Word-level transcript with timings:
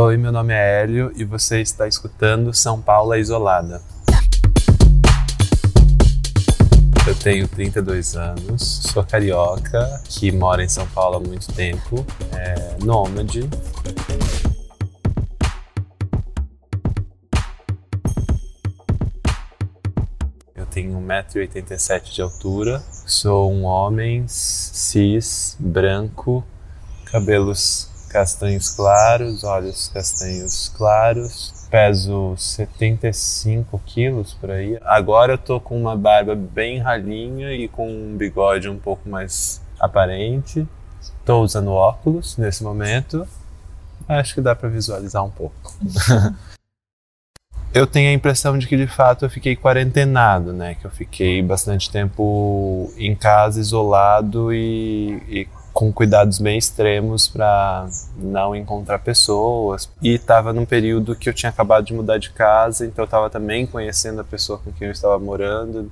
Oi, 0.00 0.16
meu 0.16 0.30
nome 0.30 0.54
é 0.54 0.82
Hélio 0.82 1.10
e 1.16 1.24
você 1.24 1.60
está 1.60 1.88
escutando 1.88 2.54
São 2.54 2.80
Paulo 2.80 3.16
Isolada. 3.16 3.82
Eu 7.04 7.16
tenho 7.16 7.48
32 7.48 8.14
anos, 8.14 8.62
sou 8.92 9.02
carioca, 9.02 10.00
que 10.08 10.30
mora 10.30 10.62
em 10.62 10.68
São 10.68 10.86
Paulo 10.86 11.16
há 11.16 11.20
muito 11.20 11.52
tempo, 11.52 12.06
é 12.32 12.76
nômade. 12.84 13.50
Eu 20.54 20.66
tenho 20.66 20.92
1,87m 20.92 22.02
de 22.04 22.22
altura, 22.22 22.80
sou 23.04 23.52
um 23.52 23.64
homem 23.64 24.28
cis, 24.28 25.56
branco, 25.58 26.44
cabelos 27.04 27.97
castanhos 28.08 28.70
claros, 28.70 29.44
olhos 29.44 29.88
castanhos 29.88 30.72
claros, 30.76 31.54
peso 31.70 32.34
75 32.36 33.80
quilos 33.84 34.34
por 34.34 34.50
aí. 34.50 34.78
Agora 34.82 35.34
eu 35.34 35.38
tô 35.38 35.60
com 35.60 35.78
uma 35.78 35.96
barba 35.96 36.34
bem 36.34 36.78
ralinha 36.78 37.52
e 37.52 37.68
com 37.68 37.88
um 37.90 38.16
bigode 38.16 38.68
um 38.68 38.78
pouco 38.78 39.08
mais 39.08 39.60
aparente. 39.78 40.66
Tô 41.24 41.42
usando 41.42 41.70
óculos 41.70 42.36
nesse 42.36 42.64
momento. 42.64 43.26
Acho 44.08 44.34
que 44.34 44.40
dá 44.40 44.56
para 44.56 44.68
visualizar 44.68 45.22
um 45.22 45.30
pouco. 45.30 45.54
eu 47.74 47.86
tenho 47.86 48.10
a 48.10 48.14
impressão 48.14 48.58
de 48.58 48.66
que 48.66 48.76
de 48.76 48.86
fato 48.86 49.26
eu 49.26 49.30
fiquei 49.30 49.54
quarentenado, 49.54 50.52
né? 50.52 50.74
Que 50.74 50.86
eu 50.86 50.90
fiquei 50.90 51.42
bastante 51.42 51.90
tempo 51.90 52.90
em 52.96 53.14
casa, 53.14 53.60
isolado 53.60 54.52
e, 54.52 55.22
e 55.28 55.48
com 55.78 55.92
cuidados 55.92 56.40
bem 56.40 56.58
extremos 56.58 57.28
para 57.28 57.86
não 58.16 58.52
encontrar 58.56 58.98
pessoas. 58.98 59.88
E 60.02 60.14
estava 60.14 60.52
num 60.52 60.64
período 60.64 61.14
que 61.14 61.28
eu 61.28 61.32
tinha 61.32 61.50
acabado 61.50 61.84
de 61.84 61.94
mudar 61.94 62.18
de 62.18 62.30
casa, 62.30 62.84
então 62.84 63.04
eu 63.04 63.06
estava 63.06 63.30
também 63.30 63.64
conhecendo 63.64 64.20
a 64.20 64.24
pessoa 64.24 64.58
com 64.58 64.72
quem 64.72 64.88
eu 64.88 64.92
estava 64.92 65.16
morando, 65.20 65.88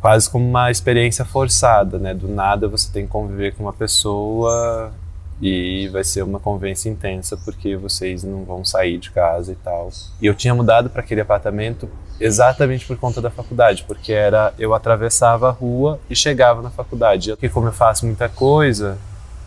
quase 0.00 0.28
como 0.28 0.44
uma 0.44 0.72
experiência 0.72 1.24
forçada, 1.24 2.00
né? 2.00 2.12
Do 2.14 2.26
nada 2.26 2.66
você 2.66 2.90
tem 2.92 3.06
que 3.06 3.12
conviver 3.12 3.54
com 3.54 3.62
uma 3.62 3.72
pessoa 3.72 4.92
e 5.40 5.88
vai 5.92 6.02
ser 6.02 6.24
uma 6.24 6.40
convivência 6.40 6.90
intensa 6.90 7.36
porque 7.36 7.76
vocês 7.76 8.24
não 8.24 8.42
vão 8.42 8.64
sair 8.64 8.98
de 8.98 9.12
casa 9.12 9.52
e 9.52 9.54
tal. 9.54 9.88
E 10.20 10.26
eu 10.26 10.34
tinha 10.34 10.52
mudado 10.52 10.90
para 10.90 11.00
aquele 11.00 11.20
apartamento 11.20 11.88
exatamente 12.18 12.84
por 12.84 12.96
conta 12.96 13.22
da 13.22 13.30
faculdade, 13.30 13.84
porque 13.86 14.12
era 14.12 14.52
eu 14.58 14.74
atravessava 14.74 15.48
a 15.48 15.52
rua 15.52 16.00
e 16.10 16.16
chegava 16.16 16.60
na 16.60 16.70
faculdade. 16.70 17.36
E 17.40 17.48
como 17.48 17.68
eu 17.68 17.72
faço 17.72 18.04
muita 18.04 18.28
coisa, 18.28 18.98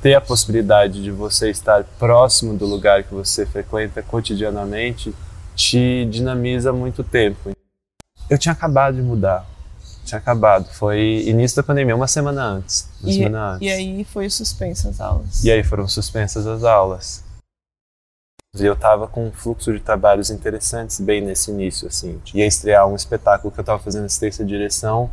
ter 0.01 0.15
a 0.15 0.21
possibilidade 0.21 1.03
de 1.03 1.11
você 1.11 1.49
estar 1.49 1.83
próximo 1.99 2.57
do 2.57 2.65
lugar 2.65 3.03
que 3.03 3.13
você 3.13 3.45
frequenta 3.45 4.01
cotidianamente 4.01 5.13
te 5.55 6.05
dinamiza 6.05 6.73
muito 6.73 7.03
tempo. 7.03 7.51
Eu 8.29 8.37
tinha 8.37 8.53
acabado 8.53 8.95
de 8.95 9.01
mudar. 9.01 9.45
Tinha 10.03 10.17
acabado. 10.17 10.65
Foi 10.73 11.23
início 11.27 11.55
da 11.57 11.63
pandemia, 11.63 11.95
uma 11.95 12.07
semana 12.07 12.43
antes. 12.43 12.89
Uma 12.99 13.09
e, 13.09 13.13
semana 13.13 13.49
antes. 13.51 13.67
e 13.67 13.71
aí 13.71 14.03
foi 14.03 14.29
suspensa 14.29 14.89
as 14.89 14.99
aulas. 14.99 15.43
E 15.43 15.51
aí 15.51 15.63
foram 15.63 15.87
suspensas 15.87 16.47
as 16.47 16.63
aulas. 16.63 17.23
E 18.57 18.65
eu 18.65 18.75
tava 18.75 19.07
com 19.07 19.27
um 19.27 19.31
fluxo 19.31 19.71
de 19.71 19.79
trabalhos 19.79 20.29
interessantes 20.29 20.99
bem 20.99 21.21
nesse 21.21 21.51
início, 21.51 21.87
assim. 21.87 22.19
Ia 22.33 22.45
estrear 22.45 22.85
um 22.87 22.95
espetáculo 22.95 23.51
que 23.51 23.59
eu 23.59 23.63
tava 23.63 23.79
fazendo 23.79 24.05
assistência 24.05 24.43
de 24.43 24.51
direção 24.51 25.09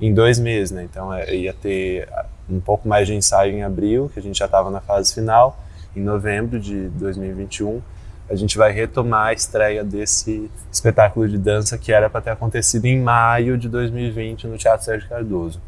em 0.00 0.12
dois 0.12 0.38
meses, 0.38 0.70
né? 0.70 0.82
Então 0.82 1.12
é, 1.12 1.34
ia 1.34 1.54
ter 1.54 2.08
um 2.48 2.60
pouco 2.60 2.88
mais 2.88 3.06
de 3.06 3.14
ensaio 3.14 3.54
em 3.54 3.62
abril, 3.62 4.10
que 4.12 4.18
a 4.18 4.22
gente 4.22 4.38
já 4.38 4.46
estava 4.46 4.70
na 4.70 4.80
fase 4.80 5.14
final. 5.14 5.58
Em 5.96 6.02
novembro 6.02 6.58
de 6.58 6.88
2021, 6.88 7.80
a 8.28 8.34
gente 8.34 8.56
vai 8.56 8.72
retomar 8.72 9.28
a 9.28 9.32
estreia 9.32 9.84
desse 9.84 10.50
espetáculo 10.72 11.28
de 11.28 11.38
dança 11.38 11.76
que 11.76 11.92
era 11.92 12.08
para 12.08 12.20
ter 12.20 12.30
acontecido 12.30 12.86
em 12.86 13.00
maio 13.00 13.56
de 13.58 13.68
2020 13.68 14.46
no 14.46 14.56
Teatro 14.56 14.84
Sérgio 14.84 15.08
Cardoso. 15.08 15.60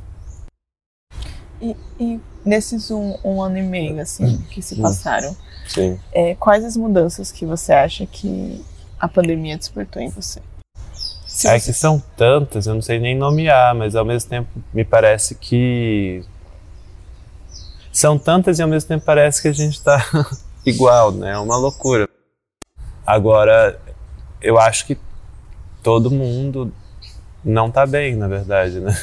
E, 1.61 1.77
e 1.99 2.21
nesses 2.45 2.91
um, 2.91 3.17
um, 3.25 3.43
ano 3.43 3.59
e 3.59 3.63
meio 3.63 4.01
assim 4.01 4.39
que 4.51 4.61
se 4.61 4.81
passaram. 4.81 5.35
É, 6.13 6.35
quais 6.35 6.65
as 6.65 6.77
mudanças 6.77 7.33
que 7.33 7.45
você 7.45 7.73
acha 7.73 8.07
que 8.07 8.63
a 8.99 9.09
pandemia 9.09 9.57
despertou 9.57 10.01
em 10.01 10.09
você? 10.09 10.41
Se 11.27 11.49
é 11.49 11.59
você... 11.59 11.67
que 11.67 11.77
são 11.77 12.03
tantas, 12.17 12.67
eu 12.67 12.75
não 12.75 12.83
sei 12.83 12.99
nem 12.99 13.17
nomear, 13.17 13.75
mas 13.75 13.95
ao 13.95 14.05
mesmo 14.05 14.31
tempo 14.31 14.49
me 14.73 14.85
parece 14.85 15.35
que 15.35 16.25
são 17.97 18.19
tantas 18.19 18.59
e 18.59 18.63
ao 18.63 18.69
mesmo 18.69 18.89
tempo 18.89 19.07
parece 19.07 19.41
que 19.41 19.49
a 19.49 19.53
gente 19.53 19.75
está 19.75 20.05
igual, 20.67 21.13
né? 21.13 21.33
É 21.33 21.39
uma 21.39 21.57
loucura. 21.57 22.07
Agora, 23.07 23.81
eu 24.43 24.59
acho 24.59 24.87
que 24.87 24.99
todo 25.83 26.11
mundo 26.11 26.71
não 27.43 27.69
está 27.69 27.87
bem, 27.87 28.15
na 28.15 28.29
verdade, 28.29 28.81
né? 28.81 28.95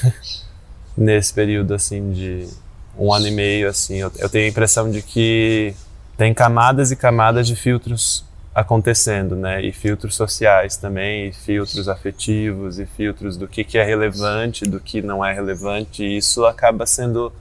Nesse 0.95 1.33
período 1.33 1.73
assim 1.73 2.11
de 2.11 2.47
um 2.95 3.11
ano 3.11 3.27
e 3.27 3.31
meio, 3.31 3.67
assim, 3.67 3.95
eu, 3.95 4.11
eu 4.19 4.29
tenho 4.29 4.45
a 4.45 4.49
impressão 4.49 4.91
de 4.91 5.01
que 5.01 5.73
tem 6.15 6.31
camadas 6.31 6.91
e 6.91 6.95
camadas 6.95 7.47
de 7.47 7.55
filtros 7.55 8.23
acontecendo, 8.53 9.35
né? 9.35 9.59
E 9.65 9.71
filtros 9.71 10.13
sociais 10.13 10.77
também, 10.77 11.29
e 11.29 11.33
filtros 11.33 11.89
afetivos, 11.89 12.77
e 12.77 12.85
filtros 12.85 13.37
do 13.37 13.47
que, 13.47 13.63
que 13.63 13.79
é 13.79 13.83
relevante, 13.83 14.65
do 14.65 14.79
que 14.79 15.01
não 15.01 15.25
é 15.25 15.33
relevante. 15.33 16.03
E 16.03 16.17
isso 16.17 16.45
acaba 16.45 16.85
sendo 16.85 17.33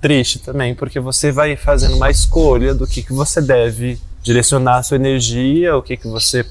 triste 0.00 0.38
também, 0.38 0.74
porque 0.74 0.98
você 0.98 1.30
vai 1.30 1.56
fazendo 1.56 1.96
uma 1.96 2.10
escolha 2.10 2.74
do 2.74 2.86
que, 2.86 3.02
que 3.02 3.12
você 3.12 3.40
deve 3.40 4.00
direcionar 4.22 4.78
a 4.78 4.82
sua 4.82 4.96
energia, 4.96 5.76
o 5.76 5.82
que, 5.82 5.96
que 5.96 6.08
você 6.08 6.44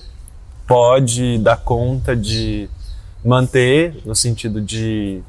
pode 0.67 1.39
dar 1.39 1.57
conta 1.57 2.15
de 2.15 2.69
manter, 3.25 4.01
no 4.05 4.15
sentido 4.15 4.61
de 4.61 5.21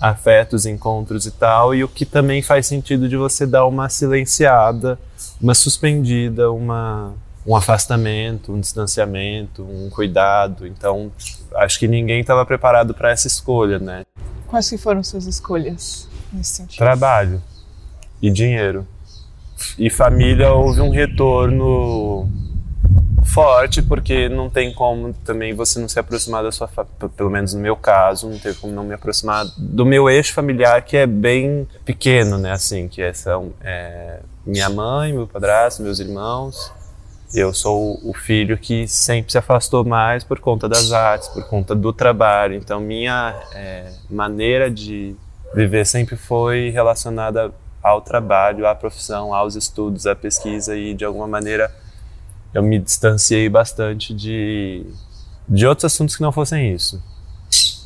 afetos, 0.00 0.66
encontros 0.66 1.26
e 1.26 1.30
tal, 1.30 1.74
e 1.74 1.82
o 1.82 1.88
que 1.88 2.04
também 2.04 2.42
faz 2.42 2.66
sentido 2.66 3.08
de 3.08 3.16
você 3.16 3.46
dar 3.46 3.66
uma 3.66 3.88
silenciada, 3.88 4.98
uma 5.40 5.54
suspendida, 5.54 6.50
uma, 6.52 7.12
um 7.46 7.56
afastamento, 7.56 8.52
um 8.52 8.60
distanciamento, 8.60 9.62
um 9.62 9.90
cuidado. 9.90 10.66
Então, 10.66 11.10
acho 11.56 11.78
que 11.78 11.88
ninguém 11.88 12.20
estava 12.20 12.44
preparado 12.46 12.94
para 12.94 13.10
essa 13.10 13.26
escolha, 13.26 13.78
né? 13.78 14.04
Quais 14.46 14.68
que 14.68 14.78
foram 14.78 15.02
suas 15.02 15.26
escolhas 15.26 16.08
nesse 16.32 16.56
sentido? 16.56 16.78
Trabalho 16.78 17.42
e 18.26 18.30
dinheiro. 18.30 18.86
E 19.78 19.90
família 19.90 20.50
houve 20.50 20.80
um 20.80 20.88
retorno 20.88 22.26
forte, 23.26 23.82
porque 23.82 24.28
não 24.30 24.48
tem 24.48 24.72
como 24.72 25.12
também 25.12 25.52
você 25.52 25.78
não 25.78 25.88
se 25.88 25.98
aproximar 25.98 26.42
da 26.42 26.50
sua 26.50 26.68
pelo 27.16 27.30
menos 27.30 27.52
no 27.52 27.60
meu 27.60 27.76
caso, 27.76 28.28
não 28.28 28.38
teve 28.38 28.58
como 28.58 28.72
não 28.72 28.84
me 28.84 28.94
aproximar 28.94 29.44
do 29.58 29.84
meu 29.84 30.08
eixo 30.08 30.32
familiar 30.32 30.82
que 30.82 30.96
é 30.96 31.06
bem 31.06 31.66
pequeno, 31.84 32.38
né, 32.38 32.52
assim, 32.52 32.88
que 32.88 33.02
é, 33.02 33.12
são 33.12 33.52
é, 33.62 34.20
minha 34.46 34.70
mãe, 34.70 35.12
meu 35.12 35.26
padrasto, 35.26 35.82
meus 35.82 35.98
irmãos. 35.98 36.72
Eu 37.34 37.52
sou 37.52 37.98
o 38.04 38.14
filho 38.14 38.56
que 38.56 38.86
sempre 38.86 39.32
se 39.32 39.38
afastou 39.38 39.84
mais 39.84 40.22
por 40.22 40.38
conta 40.38 40.68
das 40.68 40.92
artes, 40.92 41.28
por 41.28 41.44
conta 41.48 41.74
do 41.74 41.92
trabalho. 41.92 42.54
Então 42.54 42.80
minha 42.80 43.34
é, 43.52 43.92
maneira 44.08 44.70
de 44.70 45.16
viver 45.52 45.84
sempre 45.84 46.16
foi 46.16 46.70
relacionada 46.70 47.52
ao 47.84 48.00
trabalho, 48.00 48.66
à 48.66 48.74
profissão, 48.74 49.34
aos 49.34 49.54
estudos, 49.56 50.06
à 50.06 50.16
pesquisa 50.16 50.74
e 50.74 50.94
de 50.94 51.04
alguma 51.04 51.28
maneira 51.28 51.70
eu 52.54 52.62
me 52.62 52.78
distanciei 52.78 53.46
bastante 53.46 54.14
de, 54.14 54.86
de 55.46 55.66
outros 55.66 55.84
assuntos 55.84 56.16
que 56.16 56.22
não 56.22 56.32
fossem 56.32 56.72
isso. 56.72 57.02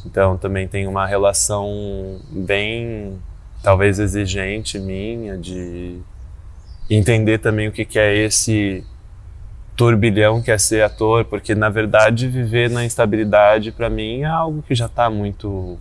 Então 0.06 0.36
também 0.36 0.69
tem 0.69 0.86
uma 0.86 1.04
relação 1.04 2.20
bem, 2.31 3.19
talvez 3.60 3.98
exigente 3.98 4.78
minha 4.78 5.36
de 5.36 5.98
entender 6.88 7.38
também 7.38 7.66
o 7.66 7.72
que, 7.72 7.84
que 7.84 7.98
é 7.98 8.16
esse 8.16 8.84
turbilhão 9.75 10.41
que 10.41 10.53
é 10.53 10.59
ser 10.59 10.82
ator, 10.82 11.25
porque 11.25 11.56
na 11.56 11.68
verdade 11.68 12.28
viver 12.28 12.71
na 12.71 12.84
instabilidade 12.84 13.72
para 13.72 13.91
mim 13.91 14.21
é 14.21 14.27
algo 14.27 14.62
que 14.62 14.77
já 14.77 14.86
está 14.86 15.10
muito 15.10 15.77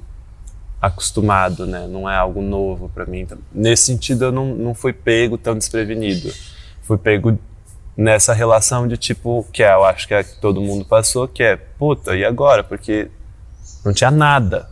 acostumado, 0.88 1.66
né? 1.66 1.88
Não 1.88 2.10
é 2.10 2.16
algo 2.16 2.42
novo 2.42 2.89
para 2.89 3.06
mim. 3.06 3.22
Então, 3.22 3.38
nesse 3.54 3.84
sentido, 3.84 4.25
eu 4.25 4.31
não, 4.31 4.56
não 4.56 4.74
fui 4.74 4.94
pego 4.94 5.38
tão 5.38 5.57
desprevenido. 5.57 6.34
Fui 6.81 6.98
pego 6.98 7.38
nessa 7.95 8.34
relação 8.34 8.88
de 8.88 8.98
tipo, 8.98 9.45
que 9.51 9.63
é, 9.63 9.74
eu 9.74 9.84
acho 9.84 10.07
que 10.07 10.13
é 10.13 10.24
que 10.24 10.39
todo 10.39 10.62
mundo 10.62 10.86
passou, 10.86 11.28
que 11.28 11.42
é, 11.42 11.56
puta, 11.56 12.16
e 12.16 12.24
agora? 12.24 12.63
Porque 12.63 13.10
não 13.84 13.94
tinha 13.94 14.12
nada. 14.12 14.69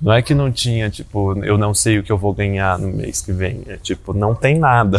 Não 0.00 0.12
é 0.12 0.22
que 0.22 0.34
não 0.34 0.50
tinha, 0.50 0.88
tipo, 0.88 1.44
eu 1.44 1.58
não 1.58 1.74
sei 1.74 1.98
o 1.98 2.02
que 2.02 2.10
eu 2.10 2.16
vou 2.16 2.32
ganhar 2.32 2.78
no 2.78 2.88
mês 2.88 3.20
que 3.20 3.32
vem. 3.32 3.62
É 3.66 3.76
tipo, 3.76 4.14
não 4.14 4.34
tem 4.34 4.58
nada. 4.58 4.98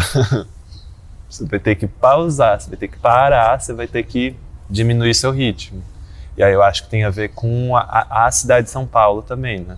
você 1.30 1.46
vai 1.46 1.60
ter 1.60 1.76
que 1.76 1.88
pausar, 1.88 2.60
você 2.60 2.70
vai 2.70 2.78
ter 2.78 2.88
que 2.88 3.00
parar, 3.00 3.60
você 3.60 3.74
vai 3.74 3.88
ter 3.88 4.04
que 4.04 4.36
diminuir 4.70 5.16
seu 5.16 5.32
ritmo. 5.32 5.82
E 6.38 6.44
aí 6.44 6.54
eu 6.54 6.62
acho 6.62 6.84
que 6.84 6.90
tem 6.90 7.04
a 7.04 7.10
ver 7.10 7.30
com 7.30 7.76
a, 7.76 8.26
a 8.26 8.32
cidade 8.32 8.66
de 8.66 8.72
São 8.72 8.86
Paulo 8.86 9.22
também, 9.22 9.60
né? 9.62 9.78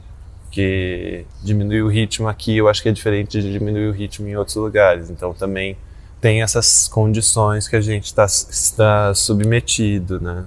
Porque 0.54 1.26
diminuir 1.42 1.82
o 1.82 1.88
ritmo 1.88 2.28
aqui 2.28 2.58
eu 2.58 2.70
acho 2.70 2.84
que 2.84 2.88
é 2.88 2.92
diferente 2.92 3.42
de 3.42 3.52
diminuir 3.52 3.88
o 3.88 3.92
ritmo 3.92 4.28
em 4.28 4.36
outros 4.36 4.56
lugares. 4.56 5.10
Então 5.10 5.34
também 5.34 5.76
tem 6.22 6.44
essas 6.44 6.88
condições 6.88 7.68
que 7.68 7.76
a 7.76 7.82
gente 7.82 8.14
tá, 8.14 8.26
está 8.26 9.16
submetido, 9.16 10.22
né? 10.22 10.46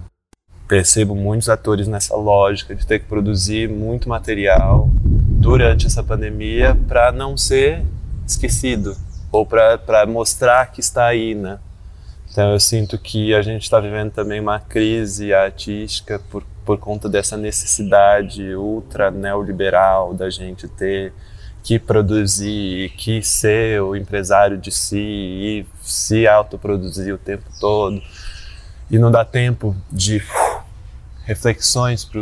Percebo 0.68 1.16
muitos 1.16 1.48
atores 1.48 1.88
nessa 1.88 2.14
lógica 2.14 2.72
de 2.72 2.86
ter 2.86 3.00
que 3.00 3.06
produzir 3.06 3.68
muito 3.68 4.08
material 4.08 4.88
durante 4.94 5.86
essa 5.86 6.04
pandemia 6.04 6.78
para 6.86 7.10
não 7.10 7.36
ser 7.36 7.82
esquecido 8.24 8.96
ou 9.32 9.44
para 9.44 10.06
mostrar 10.06 10.70
que 10.70 10.78
está 10.78 11.06
aí, 11.06 11.34
né? 11.34 11.58
Então 12.30 12.52
eu 12.52 12.60
sinto 12.60 12.96
que 12.96 13.34
a 13.34 13.42
gente 13.42 13.64
está 13.64 13.80
vivendo 13.80 14.12
também 14.12 14.38
uma 14.38 14.60
crise 14.60 15.34
artística 15.34 16.20
por, 16.30 16.44
por 16.66 16.78
conta 16.78 17.08
dessa 17.08 17.36
necessidade 17.36 18.54
ultra 18.56 19.10
neoliberal 19.10 20.12
da 20.12 20.28
gente 20.28 20.66
ter 20.66 21.12
que 21.62 21.78
produzir, 21.78 22.90
que 22.90 23.22
ser 23.22 23.80
o 23.80 23.96
empresário 23.96 24.58
de 24.58 24.70
si 24.70 24.98
e 24.98 25.66
se 25.80 26.26
autoproduzir 26.26 27.14
o 27.14 27.18
tempo 27.18 27.44
todo 27.60 28.02
e 28.90 28.98
não 28.98 29.10
dá 29.10 29.24
tempo 29.24 29.74
de 29.90 30.22
reflexões 31.24 32.04
para 32.04 32.20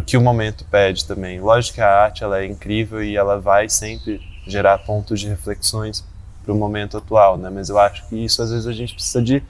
o 0.00 0.02
que 0.02 0.16
o 0.16 0.20
momento 0.20 0.64
pede 0.70 1.04
também. 1.04 1.40
Lógico 1.40 1.76
que 1.76 1.80
a 1.80 2.02
arte 2.04 2.24
ela 2.24 2.40
é 2.40 2.46
incrível 2.46 3.02
e 3.02 3.16
ela 3.16 3.38
vai 3.38 3.68
sempre 3.68 4.20
gerar 4.46 4.78
pontos 4.78 5.20
de 5.20 5.28
reflexões 5.28 6.04
para 6.44 6.52
o 6.52 6.56
momento 6.56 6.96
atual, 6.96 7.36
né? 7.36 7.50
Mas 7.52 7.68
eu 7.68 7.78
acho 7.78 8.06
que 8.08 8.24
isso 8.24 8.42
às 8.42 8.50
vezes 8.50 8.66
a 8.66 8.72
gente 8.72 8.94
precisa 8.94 9.22
de 9.22 9.42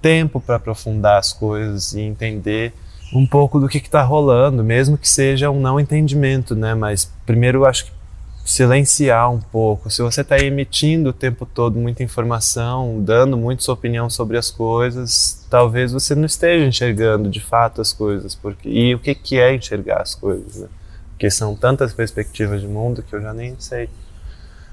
tempo 0.00 0.40
para 0.40 0.56
aprofundar 0.56 1.18
as 1.18 1.32
coisas 1.32 1.92
e 1.92 2.00
entender 2.00 2.72
um 3.12 3.26
pouco 3.26 3.58
do 3.58 3.68
que 3.68 3.78
está 3.78 4.02
rolando, 4.02 4.62
mesmo 4.62 4.96
que 4.96 5.08
seja 5.08 5.50
um 5.50 5.60
não 5.60 5.80
entendimento, 5.80 6.54
né? 6.54 6.74
Mas 6.74 7.10
primeiro 7.26 7.64
acho 7.64 7.86
que 7.86 7.92
silenciar 8.44 9.30
um 9.30 9.40
pouco. 9.40 9.90
Se 9.90 10.02
você 10.02 10.22
está 10.22 10.38
emitindo 10.38 11.10
o 11.10 11.12
tempo 11.12 11.46
todo 11.46 11.78
muita 11.78 12.02
informação, 12.02 13.00
dando 13.02 13.36
muito 13.36 13.62
sua 13.62 13.74
opinião 13.74 14.08
sobre 14.08 14.36
as 14.36 14.50
coisas, 14.50 15.46
talvez 15.48 15.92
você 15.92 16.14
não 16.14 16.24
esteja 16.24 16.66
enxergando 16.66 17.28
de 17.28 17.40
fato 17.40 17.80
as 17.80 17.92
coisas. 17.92 18.34
Porque 18.34 18.68
e 18.68 18.94
o 18.94 18.98
que 18.98 19.14
que 19.14 19.38
é 19.38 19.54
enxergar 19.54 20.02
as 20.02 20.14
coisas? 20.14 20.56
Né? 20.56 20.68
Porque 21.10 21.30
são 21.30 21.54
tantas 21.54 21.92
perspectivas 21.92 22.60
de 22.60 22.66
mundo 22.66 23.02
que 23.02 23.14
eu 23.14 23.20
já 23.20 23.32
nem 23.32 23.54
sei. 23.58 23.88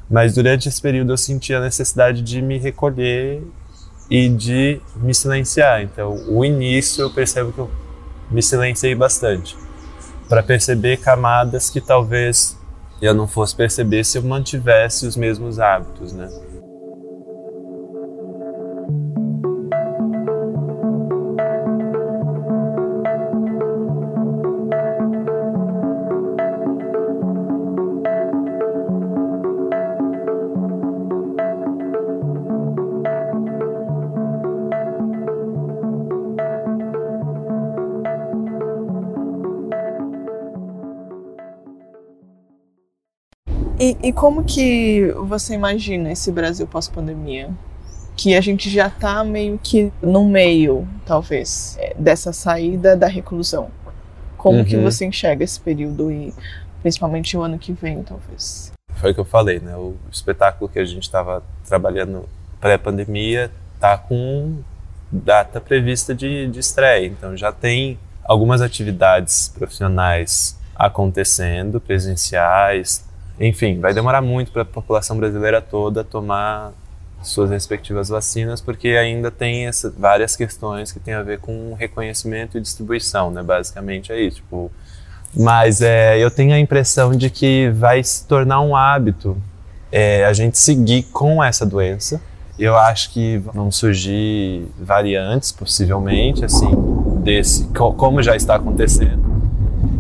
Mas 0.10 0.34
durante 0.34 0.70
esse 0.70 0.82
período 0.82 1.12
eu 1.12 1.18
senti 1.18 1.54
a 1.54 1.60
necessidade 1.60 2.22
de 2.22 2.42
me 2.42 2.58
recolher 2.58 3.44
e 4.10 4.30
de 4.30 4.80
me 4.96 5.14
silenciar. 5.14 5.82
Então, 5.82 6.24
o 6.30 6.46
início 6.46 7.02
eu 7.02 7.10
percebo 7.10 7.52
que 7.52 7.60
eu 7.60 7.70
me 8.30 8.42
silenciei 8.42 8.94
bastante 8.96 9.58
para 10.28 10.44
perceber 10.44 10.98
camadas 10.98 11.70
que 11.70 11.80
talvez 11.80 12.58
eu 13.02 13.14
não 13.14 13.28
fosse 13.28 13.56
perceber 13.56 14.04
se 14.04 14.18
eu 14.18 14.24
mantivesse 14.24 15.06
os 15.06 15.16
mesmos 15.16 15.60
hábitos, 15.60 16.12
né? 16.12 16.30
E, 43.80 43.96
e 44.02 44.12
como 44.12 44.44
que 44.44 45.12
você 45.28 45.54
imagina 45.54 46.12
esse 46.12 46.32
Brasil 46.32 46.66
pós-pandemia? 46.66 47.50
Que 48.16 48.36
a 48.36 48.42
gente 48.42 48.70
já 48.70 48.88
está 48.88 49.24
meio 49.24 49.60
que 49.62 49.94
no 50.02 50.26
meio, 50.26 50.88
talvez, 51.06 51.78
é, 51.80 51.94
dessa 51.98 52.34
saída 52.34 52.98
da 52.98 53.08
reclusão. 53.08 53.70
Como 54.36 54.60
uhum. 54.60 54.66
que 54.66 54.76
você 54.78 55.06
enxerga 55.06 55.44
esse 55.44 55.60
período 55.60 56.12
e 56.12 56.34
principalmente 56.82 57.38
o 57.38 57.44
ano 57.44 57.60
que 57.60 57.72
vem, 57.72 58.02
talvez? 58.02 58.72
Foi 58.96 59.12
o 59.12 59.14
que 59.14 59.20
eu 59.20 59.26
falei, 59.26 59.60
né? 59.60 59.76
O 59.76 59.96
espetáculo 60.12 60.68
que 60.68 60.80
a 60.80 60.86
gente 60.86 61.04
estava 61.04 61.44
trabalhando 61.68 62.28
pré-pandemia 62.60 63.52
tá 63.80 63.96
com 63.96 64.58
data 65.12 65.62
prevista 65.62 66.16
de, 66.16 66.48
de 66.48 66.60
estreia, 66.60 67.06
então 67.06 67.38
já 67.38 67.52
tem 67.52 68.00
algumas 68.24 68.62
atividades 68.62 69.48
profissionais 69.48 70.58
acontecendo, 70.76 71.80
presenciais, 71.80 73.07
enfim, 73.40 73.80
vai 73.80 73.94
demorar 73.94 74.22
muito 74.22 74.52
para 74.52 74.64
a 74.64 74.66
população 74.66 75.18
brasileira 75.18 75.62
toda 75.62 76.04
tomar 76.04 76.74
suas 77.22 77.50
respectivas 77.50 78.10
vacinas, 78.10 78.62
porque 78.62 78.90
ainda 78.90 79.30
tem 79.30 79.68
essa, 79.68 79.90
várias 79.90 80.36
questões 80.36 80.92
que 80.92 81.00
têm 81.00 81.14
a 81.14 81.24
ver 81.24 81.40
com 81.40 81.74
reconhecimento 81.74 82.58
e 82.58 82.62
distribuição, 82.62 83.32
né? 83.32 83.44
Basicamente 83.44 84.12
é 84.12 84.20
isso. 84.22 84.38
Tipo, 84.38 84.72
mas 85.36 85.82
é, 85.82 86.18
eu 86.18 86.32
tenho 86.32 86.54
a 86.54 86.60
impressão 86.60 87.12
de 87.12 87.30
que 87.30 87.70
vai 87.72 88.04
se 88.04 88.26
tornar 88.26 88.62
um 88.62 88.76
hábito 88.76 89.38
é, 89.92 90.26
a 90.26 90.34
gente 90.34 90.58
seguir 90.58 91.04
com 91.04 91.44
essa 91.44 91.66
doença. 91.66 92.22
Eu 92.58 92.76
acho 92.76 93.12
que 93.12 93.38
vão 93.38 93.72
surgir 93.72 94.66
variantes, 94.80 95.52
possivelmente, 95.52 96.44
assim, 96.44 96.72
desse, 97.22 97.68
como 97.68 98.22
já 98.24 98.36
está 98.36 98.56
acontecendo. 98.56 99.24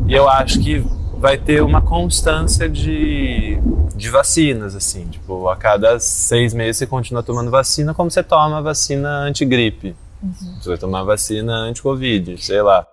E 0.07 0.13
eu 0.13 0.27
acho 0.27 0.59
que 0.59 0.83
vai 1.17 1.37
ter 1.37 1.63
uma 1.63 1.81
constância 1.81 2.69
de, 2.69 3.57
de 3.95 4.09
vacinas, 4.09 4.75
assim. 4.75 5.05
Tipo, 5.07 5.49
a 5.49 5.55
cada 5.55 5.99
seis 5.99 6.53
meses 6.53 6.77
você 6.77 6.87
continua 6.87 7.23
tomando 7.23 7.49
vacina 7.49 7.93
como 7.93 8.09
você 8.09 8.23
toma 8.23 8.61
vacina 8.61 9.09
anti-gripe. 9.21 9.95
Uhum. 10.21 10.57
Você 10.61 10.69
vai 10.69 10.77
tomar 10.77 11.03
vacina 11.03 11.53
anti-covid, 11.53 12.37
sei 12.43 12.61
lá. 12.61 12.85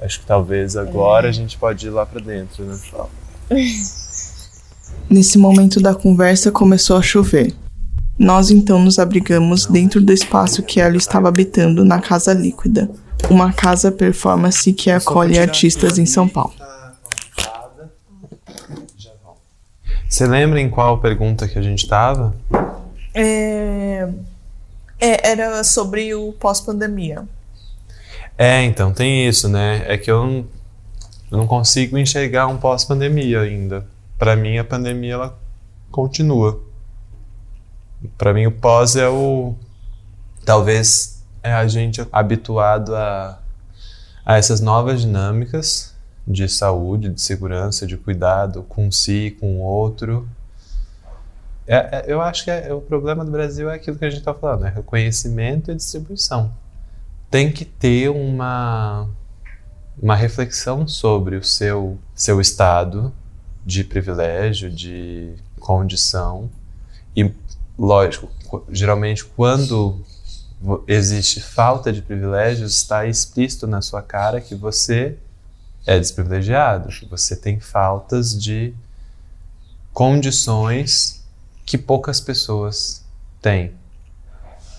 Acho 0.00 0.20
que 0.20 0.26
talvez 0.26 0.76
agora 0.76 1.28
é. 1.28 1.30
a 1.30 1.32
gente 1.32 1.56
pode 1.56 1.86
ir 1.86 1.90
lá 1.90 2.04
para 2.04 2.20
dentro, 2.20 2.64
né? 2.64 2.76
Nesse 5.08 5.38
momento 5.38 5.80
da 5.80 5.94
conversa 5.94 6.50
começou 6.50 6.96
a 6.96 7.02
chover. 7.02 7.54
Nós 8.18 8.50
então 8.50 8.78
nos 8.78 8.98
abrigamos 8.98 9.66
dentro 9.66 10.00
do 10.00 10.12
espaço 10.12 10.62
que 10.62 10.80
ela 10.80 10.96
estava 10.96 11.28
habitando 11.28 11.84
na 11.84 12.00
Casa 12.00 12.32
Líquida, 12.32 12.90
uma 13.30 13.52
casa 13.52 13.90
performance 13.90 14.72
que 14.72 14.90
acolhe 14.90 15.38
artistas 15.38 15.98
em 15.98 16.06
São 16.06 16.28
Paulo. 16.28 16.54
Você 20.12 20.26
lembra 20.26 20.60
em 20.60 20.68
qual 20.68 20.98
pergunta 20.98 21.48
que 21.48 21.58
a 21.58 21.62
gente 21.62 21.84
estava? 21.84 22.34
É... 23.14 24.06
é... 25.00 25.30
era 25.30 25.64
sobre 25.64 26.14
o 26.14 26.34
pós-pandemia. 26.34 27.26
É, 28.36 28.62
então, 28.62 28.92
tem 28.92 29.26
isso, 29.26 29.48
né? 29.48 29.82
É 29.86 29.96
que 29.96 30.10
eu 30.10 30.22
não, 30.22 30.46
eu 31.30 31.38
não 31.38 31.46
consigo 31.46 31.96
enxergar 31.96 32.46
um 32.46 32.58
pós-pandemia 32.58 33.40
ainda. 33.40 33.86
Para 34.18 34.36
mim, 34.36 34.58
a 34.58 34.64
pandemia 34.64 35.14
ela 35.14 35.38
continua. 35.90 36.60
Para 38.18 38.34
mim, 38.34 38.44
o 38.44 38.52
pós 38.52 38.96
é 38.96 39.08
o. 39.08 39.54
Talvez 40.44 41.24
é 41.42 41.54
a 41.54 41.66
gente 41.66 42.06
habituado 42.12 42.94
a, 42.94 43.38
a 44.26 44.36
essas 44.36 44.60
novas 44.60 45.00
dinâmicas 45.00 45.91
de 46.26 46.48
saúde, 46.48 47.08
de 47.08 47.20
segurança, 47.20 47.86
de 47.86 47.96
cuidado 47.96 48.62
com 48.62 48.90
si, 48.90 49.36
com 49.40 49.56
o 49.56 49.60
outro. 49.60 50.28
É, 51.66 51.76
é, 51.76 52.04
eu 52.06 52.20
acho 52.20 52.44
que 52.44 52.50
é, 52.50 52.72
o 52.72 52.80
problema 52.80 53.24
do 53.24 53.30
Brasil 53.30 53.70
é 53.70 53.74
aquilo 53.74 53.96
que 53.96 54.04
a 54.04 54.10
gente 54.10 54.20
está 54.20 54.34
falando, 54.34 54.66
é 54.66 54.70
reconhecimento 54.70 55.70
e 55.70 55.74
distribuição. 55.74 56.52
Tem 57.30 57.50
que 57.50 57.64
ter 57.64 58.08
uma, 58.10 59.08
uma 60.00 60.14
reflexão 60.14 60.86
sobre 60.86 61.36
o 61.36 61.44
seu, 61.44 61.98
seu 62.14 62.40
estado 62.40 63.12
de 63.64 63.84
privilégio, 63.84 64.70
de 64.70 65.34
condição. 65.58 66.50
E, 67.16 67.32
lógico, 67.78 68.28
geralmente 68.70 69.24
quando 69.24 70.00
existe 70.86 71.40
falta 71.40 71.92
de 71.92 72.02
privilégios, 72.02 72.74
está 72.74 73.06
explícito 73.06 73.66
na 73.66 73.80
sua 73.80 74.02
cara 74.02 74.40
que 74.40 74.54
você 74.54 75.16
é 75.86 75.98
desprivilegiado, 75.98 76.88
você 77.10 77.34
tem 77.34 77.58
faltas 77.58 78.40
de 78.40 78.74
condições 79.92 81.22
que 81.66 81.76
poucas 81.76 82.20
pessoas 82.20 83.04
têm. 83.40 83.72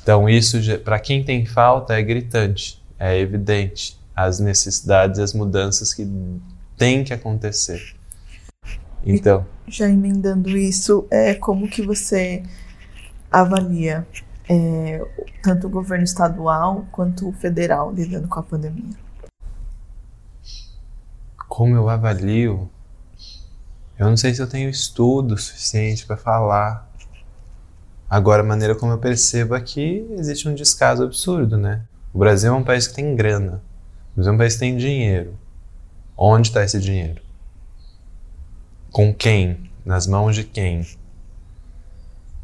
Então, 0.02 0.28
isso, 0.28 0.58
para 0.84 1.00
quem 1.00 1.24
tem 1.24 1.46
falta, 1.46 1.94
é 1.94 2.02
gritante, 2.02 2.82
é 3.00 3.18
evidente 3.18 3.98
as 4.16 4.40
necessidades, 4.40 5.20
as 5.20 5.34
mudanças 5.34 5.94
que 5.94 6.08
têm 6.78 7.04
que 7.04 7.14
acontecer. 7.14 7.96
Então, 9.06 9.46
já 9.68 9.90
emendando 9.90 10.50
isso, 10.58 11.08
é 11.10 11.34
como 11.34 11.68
que 11.68 11.82
você 11.82 12.44
avalia 13.32 14.06
é, 14.48 15.06
tanto 15.42 15.68
o 15.68 15.70
governo 15.70 16.04
estadual 16.04 16.86
quanto 16.92 17.30
o 17.30 17.34
federal 17.34 17.92
lidando 17.92 18.28
com 18.28 18.40
a 18.40 18.44
pandemia? 18.44 19.03
Como 21.54 21.76
eu 21.76 21.88
avalio, 21.88 22.68
eu 23.96 24.10
não 24.10 24.18
sei 24.18 24.34
se 24.34 24.42
eu 24.42 24.48
tenho 24.48 24.72
estudo 24.72 25.38
suficiente 25.38 26.04
para 26.04 26.18
falar 26.18 26.92
Agora, 28.10 28.42
a 28.42 28.46
maneira 28.46 28.76
como 28.76 28.92
eu 28.92 28.98
percebo 28.98 29.54
aqui, 29.54 30.04
existe 30.18 30.50
um 30.50 30.56
descaso 30.56 31.04
absurdo, 31.04 31.58
né? 31.58 31.82
O 32.12 32.18
Brasil 32.18 32.52
é 32.52 32.56
um 32.56 32.64
país 32.64 32.88
que 32.88 32.96
tem 32.96 33.16
grana. 33.16 33.62
O 34.12 34.16
Brasil 34.16 34.32
é 34.32 34.36
um 34.36 34.38
país 34.38 34.54
que 34.54 34.62
tem 34.62 34.78
dinheiro. 34.78 35.36
Onde 36.18 36.48
está 36.48 36.64
esse 36.64 36.80
dinheiro? 36.80 37.22
Com 38.92 39.14
quem? 39.14 39.70
Nas 39.86 40.08
mãos 40.08 40.36
de 40.36 40.44
quem? 40.44 40.86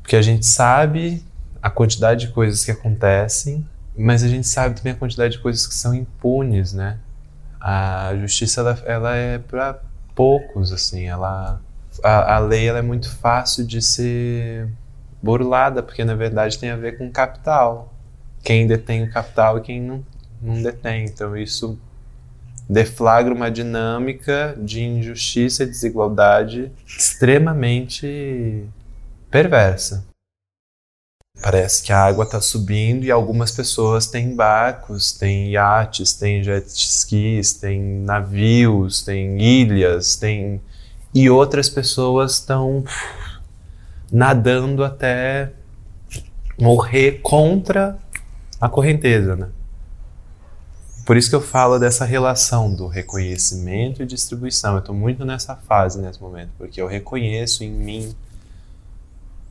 Porque 0.03 0.15
a 0.15 0.21
gente 0.21 0.45
sabe 0.45 1.23
a 1.61 1.69
quantidade 1.69 2.27
de 2.27 2.33
coisas 2.33 2.63
que 2.63 2.71
acontecem, 2.71 3.67
mas 3.97 4.23
a 4.23 4.27
gente 4.27 4.47
sabe 4.47 4.75
também 4.75 4.93
a 4.93 4.97
quantidade 4.97 5.33
de 5.33 5.39
coisas 5.39 5.65
que 5.65 5.73
são 5.73 5.95
impunes, 5.95 6.73
né? 6.73 6.99
A 7.59 8.15
justiça 8.15 8.61
ela, 8.61 8.83
ela 8.85 9.15
é 9.15 9.37
para 9.37 9.79
poucos, 10.15 10.71
assim, 10.71 11.07
ela 11.07 11.61
a, 12.03 12.35
a 12.35 12.39
lei 12.39 12.67
ela 12.67 12.79
é 12.79 12.81
muito 12.81 13.09
fácil 13.17 13.65
de 13.65 13.81
ser 13.81 14.67
burlada, 15.21 15.83
porque 15.83 16.03
na 16.03 16.15
verdade 16.15 16.57
tem 16.57 16.69
a 16.69 16.75
ver 16.75 16.97
com 16.97 17.11
capital. 17.11 17.93
Quem 18.43 18.67
detém 18.67 19.03
o 19.03 19.11
capital 19.11 19.57
e 19.57 19.61
quem 19.61 19.81
não, 19.81 20.05
não 20.41 20.61
detém. 20.61 21.05
Então 21.05 21.35
isso 21.35 21.77
deflagra 22.69 23.33
uma 23.33 23.49
dinâmica 23.49 24.55
de 24.57 24.83
injustiça 24.83 25.63
e 25.63 25.67
desigualdade 25.67 26.71
extremamente 26.85 28.65
perversa. 29.29 30.05
Parece 31.41 31.83
que 31.83 31.93
a 31.93 32.03
água 32.03 32.25
está 32.25 32.41
subindo 32.41 33.05
e 33.05 33.11
algumas 33.11 33.51
pessoas 33.51 34.07
têm 34.07 34.35
barcos, 34.35 35.13
têm 35.13 35.51
iates, 35.51 36.13
têm 36.13 36.43
jet 36.43 36.67
skis, 36.67 37.53
têm 37.53 37.81
navios, 37.81 39.01
têm 39.01 39.41
ilhas, 39.41 40.17
têm 40.17 40.61
e 41.13 41.29
outras 41.29 41.69
pessoas 41.69 42.33
estão 42.33 42.83
nadando 44.11 44.83
até 44.83 45.51
morrer 46.59 47.19
contra 47.21 47.97
a 48.59 48.67
correnteza, 48.67 49.35
né? 49.35 49.49
Por 51.05 51.17
isso 51.17 51.29
que 51.29 51.35
eu 51.35 51.41
falo 51.41 51.79
dessa 51.79 52.05
relação 52.05 52.71
do 52.71 52.85
reconhecimento 52.85 54.03
e 54.03 54.05
distribuição. 54.05 54.73
Eu 54.73 54.79
estou 54.79 54.93
muito 54.93 55.25
nessa 55.25 55.55
fase 55.55 55.99
nesse 55.99 56.21
momento, 56.21 56.51
porque 56.57 56.79
eu 56.79 56.85
reconheço 56.85 57.63
em 57.63 57.71
mim 57.71 58.15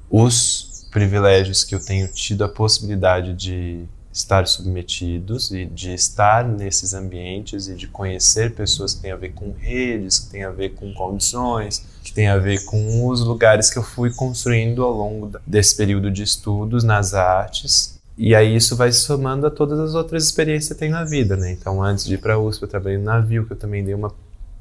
os 0.09 0.68
privilégios 0.91 1.65
que 1.65 1.75
eu 1.75 1.85
tenho 1.85 2.09
tido 2.09 2.45
a 2.45 2.49
possibilidade 2.49 3.35
de 3.35 3.85
estar 4.13 4.47
submetidos 4.47 5.51
e 5.53 5.65
de 5.65 5.93
estar 5.93 6.45
nesses 6.45 6.93
ambientes 6.93 7.69
e 7.69 7.75
de 7.75 7.87
conhecer 7.87 8.55
pessoas 8.55 8.95
que 8.95 9.03
têm 9.03 9.13
a 9.13 9.17
ver 9.17 9.33
com 9.33 9.53
redes, 9.53 10.19
que 10.19 10.31
têm 10.31 10.45
a 10.45 10.51
ver 10.51 10.71
com 10.71 10.93
condições, 10.93 11.85
que 12.03 12.13
têm 12.13 12.29
a 12.29 12.39
ver 12.39 12.65
com 12.65 13.07
os 13.07 13.21
lugares 13.21 13.71
que 13.71 13.79
eu 13.79 13.83
fui 13.83 14.13
construindo 14.13 14.83
ao 14.83 14.93
longo 14.93 15.31
desse 15.47 15.77
período 15.77 16.11
de 16.11 16.23
estudos 16.23 16.83
nas 16.83 17.15
artes. 17.15 17.99
E 18.17 18.35
aí 18.35 18.57
isso 18.57 18.75
vai 18.75 18.91
somando 18.91 19.47
a 19.47 19.51
todas 19.51 19.79
as 19.79 19.95
outras 19.95 20.25
experiências 20.25 20.73
que 20.73 20.81
tem 20.81 20.91
na 20.91 21.05
vida, 21.05 21.37
né? 21.37 21.53
Então, 21.53 21.81
antes 21.81 22.05
de 22.05 22.15
ir 22.15 22.19
para 22.19 22.35
a 22.35 22.39
USP, 22.39 22.63
eu 22.63 22.69
trabalhei 22.69 22.99
no 22.99 23.05
navio, 23.05 23.47
que 23.47 23.53
eu 23.53 23.57
também 23.57 23.85
dei 23.85 23.95
uma 23.95 24.13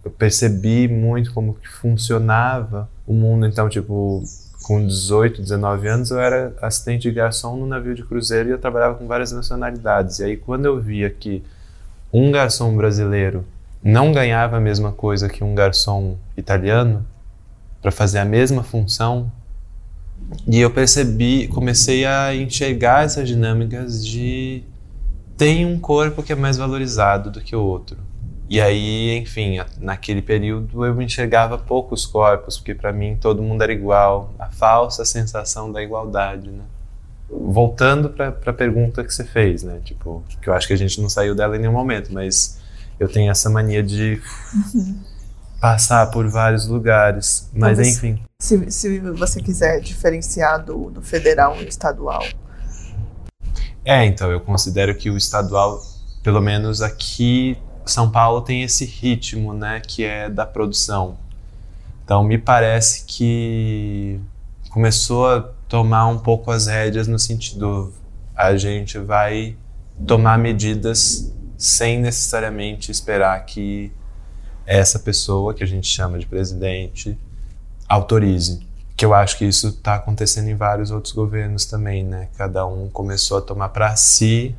eu 0.07 0.11
percebi 0.11 0.87
muito 0.87 1.33
como 1.33 1.53
que 1.53 1.67
funcionava 1.67 2.89
o 3.05 3.13
mundo, 3.13 3.45
então, 3.45 3.67
tipo, 3.67 4.23
com 4.67 4.85
18, 4.85 5.41
19 5.41 5.87
anos, 5.87 6.11
eu 6.11 6.19
era 6.19 6.53
assistente 6.61 7.03
de 7.03 7.11
garçom 7.11 7.55
no 7.55 7.65
navio 7.65 7.95
de 7.95 8.03
cruzeiro 8.03 8.49
e 8.49 8.51
eu 8.51 8.57
trabalhava 8.57 8.95
com 8.95 9.07
várias 9.07 9.31
nacionalidades. 9.31 10.19
E 10.19 10.25
aí, 10.25 10.35
quando 10.35 10.65
eu 10.65 10.77
via 10.77 11.09
que 11.09 11.41
um 12.11 12.29
garçom 12.33 12.75
brasileiro 12.75 13.45
não 13.81 14.11
ganhava 14.11 14.57
a 14.57 14.59
mesma 14.59 14.91
coisa 14.91 15.29
que 15.29 15.41
um 15.41 15.55
garçom 15.55 16.17
italiano 16.35 17.05
para 17.81 17.91
fazer 17.91 18.19
a 18.19 18.25
mesma 18.25 18.61
função, 18.61 19.31
e 20.45 20.59
eu 20.59 20.69
percebi, 20.69 21.47
comecei 21.47 22.05
a 22.05 22.35
enxergar 22.35 23.05
essas 23.05 23.25
dinâmicas 23.25 24.05
de 24.05 24.63
tem 25.37 25.65
um 25.65 25.79
corpo 25.79 26.21
que 26.21 26.33
é 26.33 26.35
mais 26.35 26.57
valorizado 26.57 27.31
do 27.31 27.39
que 27.39 27.55
o 27.55 27.63
outro. 27.63 27.97
E 28.49 28.61
aí, 28.61 29.17
enfim, 29.17 29.57
naquele 29.77 30.21
período 30.21 30.85
eu 30.85 31.01
enxergava 31.01 31.57
poucos 31.57 32.05
corpos, 32.05 32.57
porque 32.57 32.73
para 32.73 32.93
mim 32.93 33.17
todo 33.19 33.43
mundo 33.43 33.61
era 33.61 33.73
igual, 33.73 34.33
a 34.39 34.47
falsa 34.47 35.03
sensação 35.03 35.71
da 35.71 35.83
igualdade, 35.83 36.49
né? 36.49 36.63
Voltando 37.29 38.09
para 38.09 38.29
a 38.29 38.53
pergunta 38.53 39.03
que 39.03 39.13
você 39.13 39.25
fez, 39.25 39.63
né? 39.63 39.81
Tipo, 39.83 40.23
que 40.41 40.49
eu 40.49 40.53
acho 40.53 40.65
que 40.65 40.73
a 40.73 40.77
gente 40.77 41.01
não 41.01 41.09
saiu 41.09 41.35
dela 41.35 41.57
em 41.57 41.59
nenhum 41.59 41.73
momento, 41.73 42.13
mas 42.13 42.57
eu 42.97 43.09
tenho 43.09 43.29
essa 43.29 43.49
mania 43.49 43.83
de 43.83 44.21
uhum. 44.53 44.97
passar 45.59 46.09
por 46.09 46.25
vários 46.29 46.67
lugares. 46.67 47.49
Mas 47.53 47.77
então, 47.77 47.91
enfim. 47.91 48.23
Se, 48.39 48.71
se 48.71 48.99
você 48.99 49.41
quiser 49.41 49.81
diferenciar 49.81 50.63
do, 50.63 50.89
do 50.89 51.01
federal 51.01 51.57
e 51.57 51.67
estadual. 51.67 52.23
É, 53.83 54.05
então, 54.05 54.31
eu 54.31 54.39
considero 54.39 54.95
que 54.95 55.09
o 55.09 55.17
estadual, 55.17 55.81
pelo 56.23 56.41
menos 56.41 56.81
aqui 56.81 57.57
são 57.87 58.09
Paulo 58.09 58.41
tem 58.41 58.63
esse 58.63 58.85
ritmo, 58.85 59.53
né, 59.53 59.81
que 59.85 60.03
é 60.03 60.29
da 60.29 60.45
produção. 60.45 61.17
Então 62.03 62.23
me 62.23 62.37
parece 62.37 63.05
que 63.05 64.19
começou 64.69 65.27
a 65.29 65.41
tomar 65.67 66.07
um 66.07 66.17
pouco 66.17 66.51
as 66.51 66.67
rédeas 66.67 67.07
no 67.07 67.19
sentido 67.19 67.93
a 68.35 68.55
gente 68.55 68.99
vai 68.99 69.57
tomar 70.05 70.37
medidas 70.37 71.33
sem 71.57 71.99
necessariamente 71.99 72.91
esperar 72.91 73.43
que 73.45 73.91
essa 74.65 74.99
pessoa 74.99 75.53
que 75.53 75.63
a 75.63 75.67
gente 75.67 75.87
chama 75.87 76.19
de 76.19 76.27
presidente 76.27 77.17
autorize. 77.89 78.59
Que 78.95 79.05
eu 79.05 79.13
acho 79.13 79.37
que 79.37 79.45
isso 79.45 79.69
está 79.69 79.95
acontecendo 79.95 80.49
em 80.49 80.55
vários 80.55 80.91
outros 80.91 81.13
governos 81.13 81.65
também, 81.65 82.03
né? 82.03 82.29
Cada 82.37 82.65
um 82.65 82.89
começou 82.89 83.37
a 83.39 83.41
tomar 83.41 83.69
para 83.69 83.95
si 83.95 84.55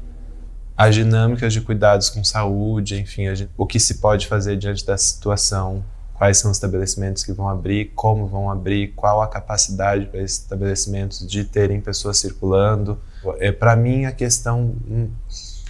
as 0.78 0.94
dinâmicas 0.94 1.52
de 1.52 1.60
cuidados 1.60 2.08
com 2.08 2.22
saúde, 2.22 3.00
enfim, 3.00 3.24
o 3.56 3.66
que 3.66 3.80
se 3.80 3.94
pode 3.94 4.28
fazer 4.28 4.56
diante 4.56 4.86
da 4.86 4.96
situação, 4.96 5.84
quais 6.14 6.38
são 6.38 6.52
os 6.52 6.56
estabelecimentos 6.56 7.24
que 7.24 7.32
vão 7.32 7.48
abrir, 7.48 7.86
como 7.96 8.28
vão 8.28 8.48
abrir, 8.48 8.92
qual 8.94 9.20
a 9.20 9.26
capacidade 9.26 10.06
para 10.06 10.20
esses 10.22 10.38
estabelecimentos 10.38 11.26
de 11.26 11.42
terem 11.42 11.80
pessoas 11.80 12.18
circulando. 12.18 12.96
É 13.40 13.50
para 13.50 13.74
mim 13.74 14.04
a 14.04 14.12
questão 14.12 14.76
hum, 14.88 15.10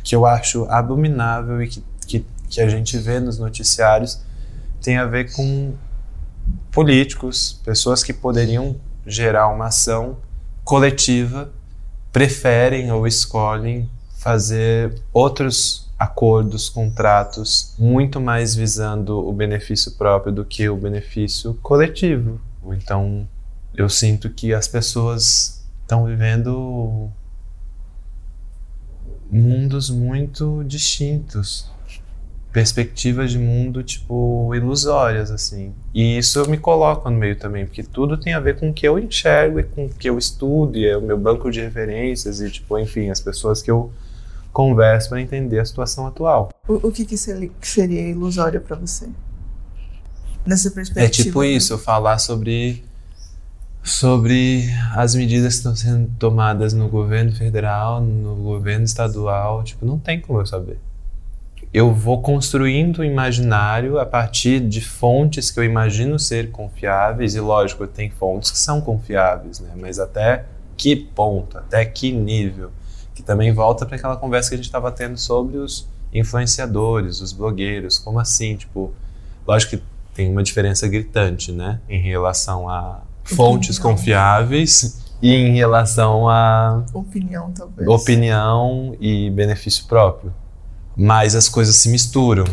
que 0.05 0.15
eu 0.15 0.27
acho 0.27 0.67
abominável 0.67 1.63
e 1.63 1.69
que, 1.69 1.83
que, 2.07 2.27
que 2.51 2.61
a 2.61 2.69
gente 2.69 2.99
vê 2.99 3.19
nos 3.19 3.39
noticiários 3.39 4.21
tem 4.83 4.99
a 4.99 5.07
ver 5.07 5.33
com 5.33 5.73
políticos, 6.71 7.63
pessoas 7.65 8.05
que 8.05 8.13
poderiam 8.13 8.77
gerar 9.07 9.49
uma 9.49 9.69
ação 9.69 10.19
coletiva, 10.65 11.51
preferem 12.13 12.93
ou 12.93 13.07
escolhem 13.07 13.89
fazer 14.19 15.01
outros 15.13 15.89
acordos, 15.97 16.69
contratos, 16.69 17.75
muito 17.79 18.21
mais 18.21 18.55
visando 18.55 19.17
o 19.19 19.33
benefício 19.33 19.93
próprio 19.93 20.33
do 20.33 20.45
que 20.45 20.69
o 20.69 20.77
benefício 20.77 21.55
coletivo. 21.63 22.41
Então, 22.73 23.27
eu 23.75 23.89
sinto 23.89 24.29
que 24.29 24.53
as 24.53 24.67
pessoas 24.69 25.65
estão 25.83 26.05
vivendo 26.05 27.09
mundos 29.31 29.89
muito 29.89 30.65
distintos 30.65 31.71
perspectivas 32.53 33.31
de 33.31 33.39
mundo, 33.39 33.85
tipo, 33.85 34.53
ilusórias, 34.55 35.31
assim. 35.31 35.73
E 35.95 36.19
isso 36.19 36.41
eu 36.41 36.49
me 36.49 36.57
coloco 36.57 37.09
no 37.09 37.17
meio 37.17 37.37
também, 37.37 37.67
porque 37.67 37.85
tudo 37.85 38.17
tem 38.17 38.35
a 38.35 38.41
ver 38.41 38.59
com 38.59 38.71
o 38.71 38.73
que 38.73 38.89
eu 38.89 38.99
enxergo 38.99 39.61
e 39.61 39.63
com 39.63 39.87
o 39.87 39.89
que 39.89 40.09
eu 40.09 40.19
estudo, 40.19 40.77
e 40.77 40.87
é 40.87 40.97
o 40.97 41.03
meu 41.03 41.17
banco 41.17 41.51
de 41.51 41.61
referências, 41.61 42.41
e, 42.41 42.51
tipo, 42.51 42.77
enfim, 42.79 43.11
as 43.11 43.21
pessoas 43.21 43.63
que 43.63 43.71
eu 43.71 43.93
conversa 44.53 45.11
para 45.11 45.21
entender 45.21 45.59
a 45.59 45.65
situação 45.65 46.07
atual. 46.07 46.51
O, 46.67 46.89
o 46.89 46.93
que, 46.93 47.05
que 47.05 47.17
seria 47.17 48.09
ilusório 48.09 48.61
para 48.61 48.77
você? 48.77 49.09
Nessa 50.47 50.71
perspectiva. 50.71 51.07
É 51.07 51.11
tipo 51.11 51.45
isso, 51.45 51.73
eu 51.73 51.79
falar 51.79 52.19
sobre 52.19 52.85
sobre 53.83 54.69
as 54.95 55.15
medidas 55.15 55.55
que 55.55 55.59
estão 55.59 55.75
sendo 55.75 56.11
tomadas 56.19 56.73
no 56.73 56.89
governo 56.89 57.33
federal, 57.33 58.01
no 58.01 58.35
governo 58.37 58.85
estadual, 58.85 59.63
tipo, 59.65 59.87
não 59.87 59.99
tem 59.99 60.21
como 60.21 60.41
eu 60.41 60.47
saber. 60.47 60.79
Eu 61.73 61.93
vou 61.93 62.21
construindo 62.23 62.99
o 62.99 63.05
imaginário 63.05 63.99
a 63.99 64.07
partir 64.07 64.61
de 64.61 64.81
fontes 64.81 65.51
que 65.51 65.61
eu 65.61 65.65
imagino 65.65 66.19
ser 66.19 66.51
confiáveis, 66.51 67.35
e 67.35 67.41
lógico, 67.41 67.87
tem 67.87 68.11
fontes 68.11 68.51
que 68.51 68.59
são 68.59 68.81
confiáveis, 68.81 69.61
né? 69.61 69.71
Mas 69.77 69.99
até 69.99 70.45
que 70.77 70.97
ponto, 70.97 71.59
até 71.59 71.85
que 71.85 72.13
nível? 72.13 72.71
Que 73.19 73.23
também 73.25 73.53
volta 73.53 73.85
para 73.85 73.97
aquela 73.97 74.17
conversa 74.17 74.49
que 74.49 74.55
a 74.55 74.59
gente 74.59 74.67
estava 74.67 74.93
tendo 74.93 75.19
sobre 75.19 75.57
os 75.57 75.89
influenciadores, 76.15 77.21
os 77.21 77.33
blogueiros, 77.33 77.99
como 77.99 78.21
assim, 78.21 78.55
tipo, 78.55 78.93
lógico 79.45 79.77
que 79.77 79.83
tem 80.15 80.31
uma 80.31 80.41
diferença 80.41 80.87
gritante, 80.87 81.51
né, 81.51 81.81
em 81.89 82.01
relação 82.01 82.69
a 82.69 83.01
fontes 83.25 83.77
opinião. 83.77 83.97
confiáveis 83.97 85.01
e 85.21 85.35
em 85.35 85.53
relação 85.53 86.29
a 86.29 86.85
opinião 86.95 87.51
talvez. 87.51 87.89
Opinião 87.89 88.97
e 89.01 89.31
benefício 89.31 89.85
próprio. 89.87 90.33
Mas 90.97 91.35
as 91.35 91.49
coisas 91.49 91.75
se 91.75 91.89
misturam. 91.89 92.45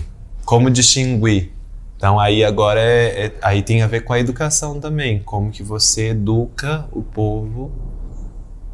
Como 0.44 0.72
distinguir? 0.72 1.52
Então 1.96 2.20
aí 2.20 2.44
agora 2.44 2.80
é, 2.80 3.28
é, 3.28 3.34
aí 3.40 3.62
tem 3.62 3.84
a 3.84 3.88
ver 3.88 4.02
com 4.02 4.14
a 4.14 4.20
educação 4.20 4.80
também, 4.80 5.20
como 5.20 5.52
que 5.52 5.62
você 5.62 6.10
educa 6.10 6.86
o 6.92 7.04
povo 7.04 7.72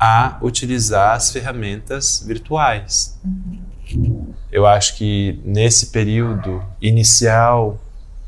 a 0.03 0.39
utilizar 0.41 1.15
as 1.15 1.31
ferramentas 1.31 2.24
virtuais. 2.25 3.20
Uhum. 3.24 4.34
Eu 4.51 4.65
acho 4.65 4.98
que 4.98 5.39
nesse 5.46 5.91
período 5.91 6.63
inicial 6.81 7.79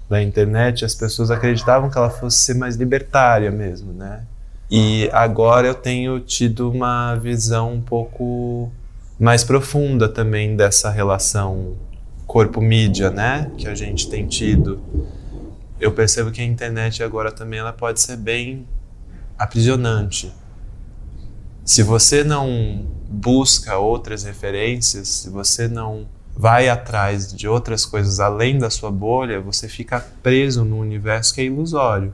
da 0.07 0.21
internet, 0.21 0.85
as 0.85 0.93
pessoas 0.93 1.31
acreditavam 1.31 1.89
que 1.89 1.97
ela 1.97 2.11
fosse 2.11 2.37
ser 2.41 2.53
mais 2.53 2.75
libertária 2.75 3.49
mesmo, 3.49 3.91
né? 3.91 4.23
E 4.69 5.09
agora 5.11 5.65
eu 5.65 5.73
tenho 5.73 6.19
tido 6.19 6.69
uma 6.69 7.15
visão 7.15 7.73
um 7.73 7.81
pouco 7.81 8.71
mais 9.19 9.43
profunda 9.43 10.07
também 10.07 10.55
dessa 10.55 10.91
relação 10.91 11.75
corpo-mídia, 12.27 13.09
né? 13.09 13.51
Que 13.57 13.67
a 13.67 13.73
gente 13.73 14.07
tem 14.11 14.27
tido. 14.27 14.79
Eu 15.79 15.91
percebo 15.91 16.29
que 16.29 16.39
a 16.39 16.45
internet 16.45 17.01
agora 17.01 17.31
também 17.31 17.59
ela 17.59 17.73
pode 17.73 17.99
ser 17.99 18.17
bem 18.17 18.67
aprisionante. 19.39 20.31
Se 21.65 21.81
você 21.81 22.23
não 22.23 22.85
busca 23.07 23.77
outras 23.77 24.23
referências, 24.23 25.07
se 25.07 25.29
você 25.29 25.67
não 25.67 26.07
vai 26.35 26.67
atrás 26.67 27.33
de 27.33 27.47
outras 27.47 27.85
coisas 27.85 28.19
além 28.19 28.57
da 28.57 28.69
sua 28.69 28.91
bolha, 28.91 29.39
você 29.39 29.69
fica 29.69 29.99
preso 30.21 30.65
num 30.65 30.79
universo 30.79 31.33
que 31.33 31.41
é 31.41 31.45
ilusório. 31.45 32.13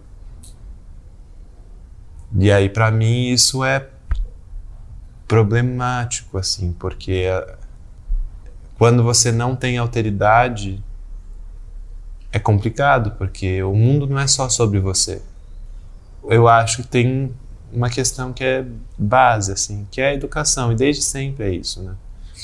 E 2.37 2.51
aí, 2.51 2.69
para 2.69 2.91
mim, 2.91 3.29
isso 3.29 3.63
é 3.63 3.87
problemático, 5.27 6.37
assim, 6.37 6.71
porque 6.73 7.23
eh, 7.27 7.57
quando 8.77 9.03
você 9.03 9.31
não 9.31 9.55
tem 9.55 9.77
alteridade, 9.77 10.83
é 12.31 12.37
complicado, 12.37 13.11
porque 13.11 13.63
o 13.63 13.73
mundo 13.73 14.05
não 14.05 14.19
é 14.19 14.27
só 14.27 14.47
sobre 14.47 14.79
você. 14.79 15.21
Eu 16.23 16.47
acho 16.47 16.83
que 16.83 16.87
tem 16.87 17.33
uma 17.73 17.89
questão 17.89 18.33
que 18.33 18.43
é 18.43 18.65
base, 18.97 19.51
assim, 19.51 19.88
que 19.91 20.01
é 20.01 20.09
a 20.09 20.13
educação, 20.13 20.71
e 20.71 20.75
desde 20.75 21.01
sempre 21.01 21.45
é 21.45 21.51
isso, 21.51 21.81
né? 21.81 21.93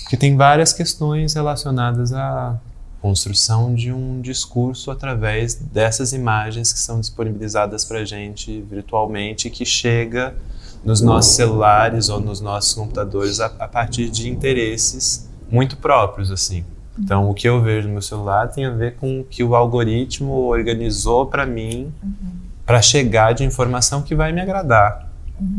Porque 0.01 0.17
tem 0.17 0.35
várias 0.35 0.71
questões 0.71 1.33
relacionadas 1.33 2.13
à 2.13 2.59
construção 3.01 3.73
de 3.75 3.91
um 3.91 4.19
discurso 4.21 4.89
através 4.91 5.55
dessas 5.55 6.11
imagens 6.11 6.73
que 6.73 6.79
são 6.79 6.99
disponibilizadas 6.99 7.85
para 7.85 7.99
a 7.99 8.05
gente 8.05 8.61
virtualmente, 8.61 9.49
que 9.49 9.65
chega 9.65 10.35
nos 10.83 11.01
nossos 11.01 11.33
celulares 11.33 12.09
ou 12.09 12.19
nos 12.19 12.41
nossos 12.41 12.73
computadores 12.73 13.39
a, 13.39 13.45
a 13.45 13.67
partir 13.67 14.09
de 14.09 14.29
interesses 14.29 15.29
muito 15.49 15.77
próprios, 15.77 16.31
assim. 16.31 16.63
Então, 16.97 17.29
o 17.29 17.33
que 17.33 17.47
eu 17.47 17.61
vejo 17.61 17.87
no 17.87 17.93
meu 17.93 18.01
celular 18.01 18.47
tem 18.47 18.65
a 18.65 18.71
ver 18.71 18.95
com 18.95 19.19
o 19.19 19.23
que 19.23 19.43
o 19.43 19.55
algoritmo 19.55 20.31
organizou 20.31 21.25
para 21.25 21.45
mim 21.45 21.91
uhum. 22.01 22.31
para 22.65 22.81
chegar 22.81 23.33
de 23.33 23.43
informação 23.43 24.01
que 24.01 24.15
vai 24.15 24.31
me 24.31 24.39
agradar. 24.39 25.09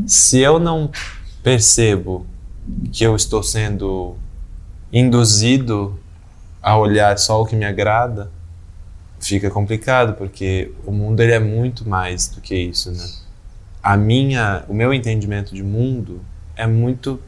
Se 0.07 0.41
eu 0.41 0.59
não 0.59 0.91
percebo 1.43 2.27
que 2.93 3.05
eu 3.05 3.15
estou 3.15 3.43
sendo 3.43 4.17
induzido 4.93 5.99
a 6.63 6.77
olhar 6.77 7.19
só 7.19 7.43
o 7.43 7.47
que 7.47 7.55
me 7.55 7.65
agrada, 7.65 8.31
fica 9.21 9.51
complicado, 9.51 10.15
porque 10.15 10.73
o 10.85 10.93
mundo 10.93 11.21
ele 11.21 11.33
é 11.33 11.39
muito 11.39 11.89
mais 11.89 12.29
do 12.29 12.41
que 12.41 12.55
isso, 12.55 12.91
né? 12.91 13.07
A 13.83 13.97
minha, 13.97 14.65
o 14.69 14.75
meu 14.75 14.93
entendimento 14.93 15.55
de 15.55 15.63
mundo 15.63 16.21
é 16.57 16.67
muito 16.67 17.21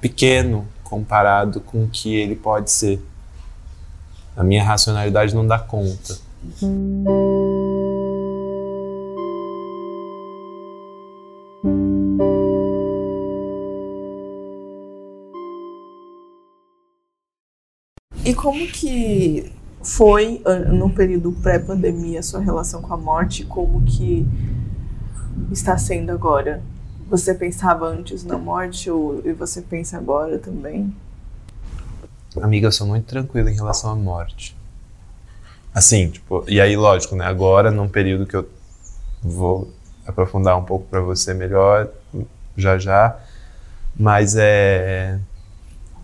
pequeno 0.00 0.68
comparado 0.84 1.60
com 1.60 1.84
o 1.84 1.88
que 1.88 2.14
ele 2.14 2.36
pode 2.36 2.70
ser. 2.70 3.02
A 4.36 4.44
minha 4.44 4.62
racionalidade 4.62 5.34
não 5.34 5.46
dá 5.46 5.58
conta. 5.58 6.16
E 18.24 18.34
como 18.34 18.66
que 18.66 19.52
foi 19.82 20.42
no 20.72 20.88
período 20.88 21.30
pré-pandemia 21.30 22.20
a 22.20 22.22
sua 22.22 22.40
relação 22.40 22.80
com 22.80 22.94
a 22.94 22.96
morte? 22.96 23.44
Como 23.44 23.82
que 23.84 24.26
está 25.52 25.76
sendo 25.76 26.10
agora? 26.10 26.62
Você 27.10 27.34
pensava 27.34 27.86
antes 27.86 28.24
na 28.24 28.38
morte 28.38 28.90
ou, 28.90 29.20
e 29.26 29.32
você 29.34 29.60
pensa 29.60 29.98
agora 29.98 30.38
também? 30.38 30.94
Amiga, 32.40 32.68
eu 32.68 32.72
sou 32.72 32.86
muito 32.86 33.04
tranquila 33.04 33.50
em 33.50 33.54
relação 33.54 33.90
à 33.90 33.94
morte. 33.94 34.56
Assim, 35.74 36.08
tipo, 36.08 36.44
e 36.48 36.60
aí, 36.60 36.76
lógico, 36.76 37.14
né? 37.14 37.26
Agora, 37.26 37.70
num 37.70 37.88
período 37.88 38.24
que 38.24 38.36
eu 38.36 38.48
vou 39.22 39.70
aprofundar 40.06 40.56
um 40.56 40.64
pouco 40.64 40.86
para 40.88 41.00
você 41.00 41.34
melhor, 41.34 41.90
já 42.56 42.78
já, 42.78 43.18
mas 43.94 44.34
é 44.34 45.18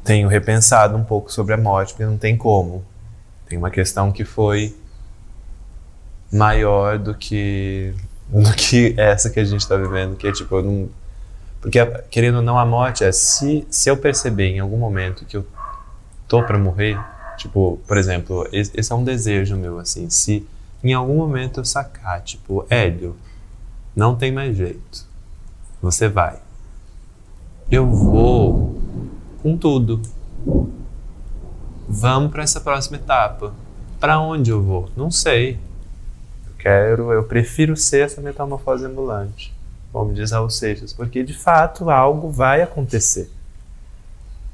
tenho 0.05 0.29
repensado 0.29 0.97
um 0.97 1.05
pouco 1.05 1.33
sobre 1.33 1.55
a 1.55 1.57
morte, 1.57 1.93
porque 1.93 2.05
não 2.05 2.17
tem 2.17 2.37
como. 2.37 2.85
Tem 3.49 3.59
uma 3.59 3.71
questão 3.71 4.13
que 4.13 4.25
foi 4.25 4.77
maior 6.33 6.99
do 6.99 7.15
que 7.15 7.95
do 8.29 8.53
que 8.55 8.95
essa 8.97 9.29
que 9.29 9.41
a 9.41 9.45
gente 9.45 9.61
está 9.61 9.77
vivendo, 9.77 10.17
que 10.17 10.27
é 10.27 10.33
tipo, 10.33 10.55
eu 10.55 10.63
não, 10.63 10.89
porque 11.61 11.85
querendo 12.11 12.37
ou 12.37 12.43
não 12.43 12.57
a 12.57 12.65
morte 12.65 13.03
é 13.03 13.11
se 13.11 13.67
se 13.69 13.91
eu 13.91 13.97
perceber 13.97 14.51
em 14.51 14.61
algum 14.61 14.77
momento 14.77 15.25
que 15.25 15.37
eu 15.37 15.45
tô 16.29 16.43
para 16.45 16.57
morrer, 16.57 16.97
tipo, 17.37 17.81
por 17.89 17.99
exemplo, 17.99 18.49
esse, 18.53 18.93
é 18.93 18.95
um 18.95 19.03
desejo 19.03 19.57
meu 19.57 19.81
assim, 19.81 20.09
se 20.09 20.47
em 20.83 20.95
algum 20.95 21.17
momento 21.17 21.61
eu 21.61 21.65
sacar, 21.65 22.23
tipo, 22.23 22.65
Hélio, 22.71 23.17
não 23.95 24.15
tem 24.15 24.31
mais 24.31 24.57
jeito. 24.57 25.05
Você 25.83 26.09
vai. 26.09 26.39
Eu 27.71 27.87
vou 27.87 28.81
com 29.43 29.57
tudo. 29.57 30.01
Vamos 31.89 32.31
para 32.31 32.43
essa 32.43 32.61
próxima 32.61 32.97
etapa. 32.97 33.53
Para 33.99 34.21
onde 34.21 34.51
eu 34.51 34.63
vou? 34.63 34.89
Não 34.97 35.11
sei. 35.11 35.59
Eu 36.47 36.53
quero, 36.59 37.13
eu 37.13 37.25
prefiro 37.25 37.77
ser 37.77 38.07
essa 38.07 38.21
metamorfose 38.21 38.85
ambulante, 38.85 39.53
como 39.93 40.13
diz 40.13 40.31
Raul 40.31 40.51
Seixas, 40.51 40.93
porque 40.93 41.23
de 41.23 41.35
fato 41.35 41.91
algo 41.91 42.31
vai 42.31 42.63
acontecer. 42.63 43.31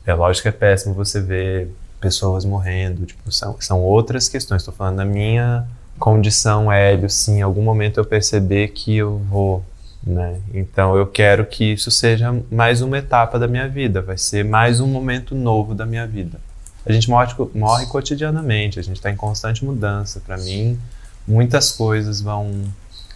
É 0.07 0.15
lógico 0.15 0.43
que 0.43 0.49
é 0.49 0.53
péssimo 0.53 0.95
você 0.95 1.21
ver 1.21 1.71
pessoas 2.01 2.45
morrendo, 2.45 3.05
tipo, 3.07 3.31
são, 3.33 3.57
são 3.61 3.83
outras 3.83 4.29
questões. 4.29 4.63
Estou 4.63 4.75
falando 4.75 4.97
da 4.97 5.05
minha 5.05 5.67
condição 5.99 6.71
hélio, 6.71 7.09
sim, 7.09 7.39
em 7.39 7.43
algum 7.43 7.63
momento 7.63 7.99
eu 7.99 8.05
perceber 8.05 8.69
que 8.69 8.97
eu 8.97 9.19
vou 9.31 9.65
né? 10.07 10.39
Então 10.55 10.97
eu 10.97 11.07
quero 11.07 11.45
que 11.45 11.73
isso 11.73 11.91
seja 11.91 12.33
mais 12.51 12.81
uma 12.81 12.97
etapa 12.97 13.39
da 13.39 13.49
minha 13.49 13.69
vida, 13.69 14.01
vai 14.01 14.17
ser 14.17 14.45
mais 14.45 14.81
um 14.81 14.87
momento 14.87 15.35
novo 15.35 15.75
da 15.75 15.85
minha 15.85 16.07
vida. 16.07 16.39
A 16.87 16.93
gente 16.93 17.11
morre, 17.11 17.35
morre 17.53 17.87
cotidianamente, 17.87 18.79
a 18.79 18.83
gente 18.83 18.97
está 18.97 19.11
em 19.11 19.17
constante 19.17 19.65
mudança. 19.65 20.23
Para 20.25 20.37
mim, 20.37 20.79
muitas 21.27 21.73
coisas 21.73 22.21
vão 22.21 22.63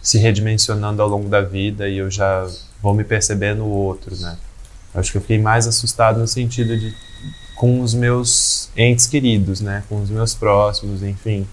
se 0.01 0.17
redimensionando 0.17 1.01
ao 1.01 1.07
longo 1.07 1.29
da 1.29 1.39
vida 1.39 1.87
e 1.87 1.97
eu 1.97 2.11
já 2.11 2.45
vou 2.81 2.93
me 2.93 3.05
perceber 3.05 3.55
no 3.55 3.67
outro, 3.67 4.13
né? 4.17 4.37
Acho 4.93 5.13
que 5.13 5.17
eu 5.17 5.21
fiquei 5.21 5.39
mais 5.39 5.67
assustado 5.67 6.19
no 6.19 6.27
sentido 6.27 6.77
de 6.77 6.93
com 7.55 7.79
os 7.79 7.93
meus 7.93 8.69
entes 8.75 9.05
queridos, 9.05 9.61
né? 9.61 9.83
Com 9.87 10.01
os 10.01 10.09
meus 10.09 10.33
próximos, 10.33 11.01
enfim, 11.01 11.47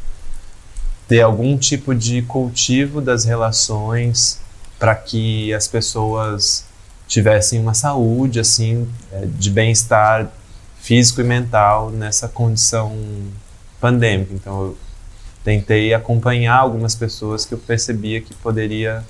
ter 1.07 1.21
algum 1.21 1.57
tipo 1.57 1.95
de 1.95 2.23
cultivo 2.23 3.01
das 3.01 3.25
relações 3.25 4.41
para 4.79 4.95
que 4.95 5.53
as 5.53 5.67
pessoas 5.67 6.65
tivessem 7.07 7.59
uma 7.61 7.75
saúde 7.75 8.39
assim 8.39 8.89
é, 9.13 9.27
de 9.27 9.51
bem-estar 9.51 10.31
físico 10.79 11.21
e 11.21 11.25
mental 11.25 11.91
nessa 11.91 12.29
condição 12.29 12.97
pandêmica. 13.81 14.33
Então 14.35 14.61
eu 14.63 14.79
tentei 15.43 15.95
acompanhar 15.95 16.57
algumas 16.57 16.95
pessoas 16.95 17.45
que 17.45 17.55
eu 17.55 17.59
percebia 17.59 18.21
que 18.21 18.35
poderia 18.35 19.05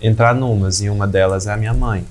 entrar 0.00 0.34
numas 0.34 0.80
e 0.80 0.88
uma 0.88 1.06
delas 1.06 1.46
é 1.46 1.52
a 1.52 1.56
minha 1.56 1.74
mãe. 1.74 2.06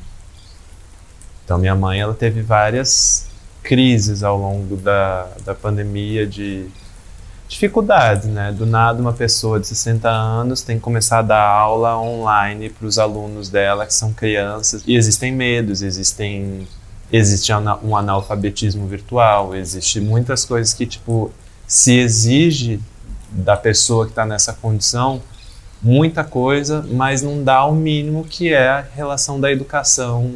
Então 1.45 1.57
minha 1.57 1.75
mãe 1.75 1.99
ela 1.99 2.13
teve 2.13 2.41
várias 2.41 3.27
crises 3.63 4.23
ao 4.23 4.37
longo 4.37 4.75
da, 4.75 5.27
da 5.45 5.53
pandemia 5.53 6.25
de 6.25 6.67
dificuldades, 7.51 8.27
né? 8.27 8.51
Do 8.51 8.65
nada, 8.65 9.01
uma 9.01 9.11
pessoa 9.11 9.59
de 9.59 9.67
60 9.67 10.09
anos 10.09 10.61
tem 10.61 10.77
que 10.77 10.81
começar 10.81 11.19
a 11.19 11.21
dar 11.21 11.45
aula 11.45 11.99
online 11.99 12.69
para 12.69 12.87
os 12.87 12.97
alunos 12.97 13.49
dela, 13.49 13.85
que 13.85 13.93
são 13.93 14.13
crianças, 14.13 14.83
e 14.87 14.95
existem 14.95 15.33
medos, 15.33 15.81
existem 15.81 16.65
existe 17.11 17.51
um 17.83 17.97
analfabetismo 17.97 18.87
virtual, 18.87 19.53
existe 19.53 19.99
muitas 19.99 20.45
coisas 20.45 20.73
que 20.73 20.85
tipo 20.85 21.29
se 21.67 21.97
exige 21.97 22.79
da 23.29 23.57
pessoa 23.57 24.05
que 24.05 24.13
está 24.13 24.25
nessa 24.25 24.53
condição 24.53 25.21
muita 25.81 26.23
coisa, 26.23 26.85
mas 26.89 27.21
não 27.21 27.43
dá 27.43 27.65
o 27.65 27.75
mínimo 27.75 28.23
que 28.23 28.53
é 28.53 28.69
a 28.69 28.85
relação 28.95 29.41
da 29.41 29.51
educação 29.51 30.31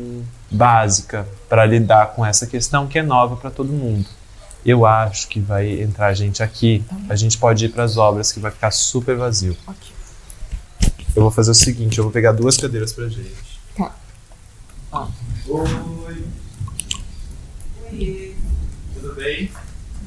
básica 0.52 1.26
para 1.48 1.66
lidar 1.66 2.08
com 2.08 2.26
essa 2.26 2.46
questão 2.46 2.88
que 2.88 3.00
é 3.00 3.04
nova 3.04 3.38
para 3.38 3.50
todo 3.50 3.72
mundo 3.72 4.06
eu 4.66 4.86
acho 4.86 5.28
que 5.28 5.40
vai 5.40 5.80
entrar 5.80 6.14
gente 6.16 6.42
aqui. 6.42 6.84
Tá 6.90 6.96
a 7.10 7.16
gente 7.16 7.38
pode 7.38 7.66
ir 7.66 7.70
para 7.70 7.84
as 7.84 7.98
obras 7.98 8.32
que 8.32 8.40
vai 8.40 8.50
ficar 8.50 8.72
super 8.72 9.16
vazio. 9.16 9.56
Okay. 9.68 9.94
Eu 11.16 11.22
vou 11.22 11.32
fazer 11.32 11.52
o 11.52 11.56
seguinte, 11.56 12.00
eu 12.00 12.04
vou 12.04 12.12
pegar 12.12 12.32
duas 12.32 12.58
cadeiras 12.58 12.92
pra 12.92 13.08
gente. 13.08 13.62
Tá. 13.78 13.96
Ó. 14.92 15.08
Oi. 15.48 16.24
Oi. 17.92 18.36
Tudo 18.96 19.16
bem? 19.16 19.52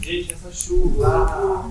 Gente, 0.02 0.32
essa 0.32 0.52
chuva. 0.52 1.70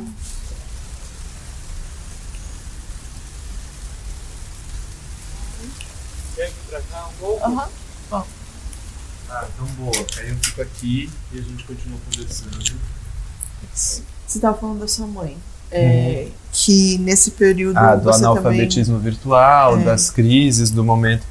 Quer 6.35 6.47
vir 6.47 6.53
pra 6.69 6.81
cá 6.81 7.07
um 7.07 7.13
pouco? 7.19 7.43
Aham. 7.43 7.69
Bom. 8.09 8.36
Ah, 9.29 9.45
então 9.53 9.65
boa. 9.75 10.05
Aí 10.17 10.29
eu 10.29 10.35
fico 10.41 10.61
aqui 10.61 11.09
e 11.33 11.39
a 11.39 11.41
gente 11.41 11.63
continua 11.63 11.97
conversando. 12.11 12.57
Você 13.73 14.01
estava 14.27 14.57
falando 14.57 14.79
da 14.79 14.87
sua 14.87 15.07
mãe. 15.07 15.37
É, 15.69 16.29
Que 16.53 16.97
nesse 16.99 17.31
período 17.31 17.77
Ah, 17.77 17.95
do 17.95 18.03
você 18.03 18.23
analfabetismo 18.23 18.97
virtual, 18.99 19.77
É. 19.79 19.83
das 19.83 20.09
crises, 20.09 20.71
do 20.71 20.83
momento. 20.83 21.23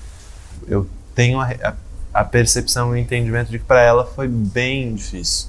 Eu 0.68 0.86
tenho 1.14 1.40
a, 1.40 1.46
a- 1.62 1.74
a 2.12 2.24
percepção 2.24 2.90
e 2.94 3.00
o 3.00 3.02
entendimento 3.02 3.50
de 3.50 3.58
que 3.58 3.64
para 3.64 3.80
ela 3.80 4.04
foi 4.06 4.28
bem 4.28 4.94
difícil. 4.94 5.48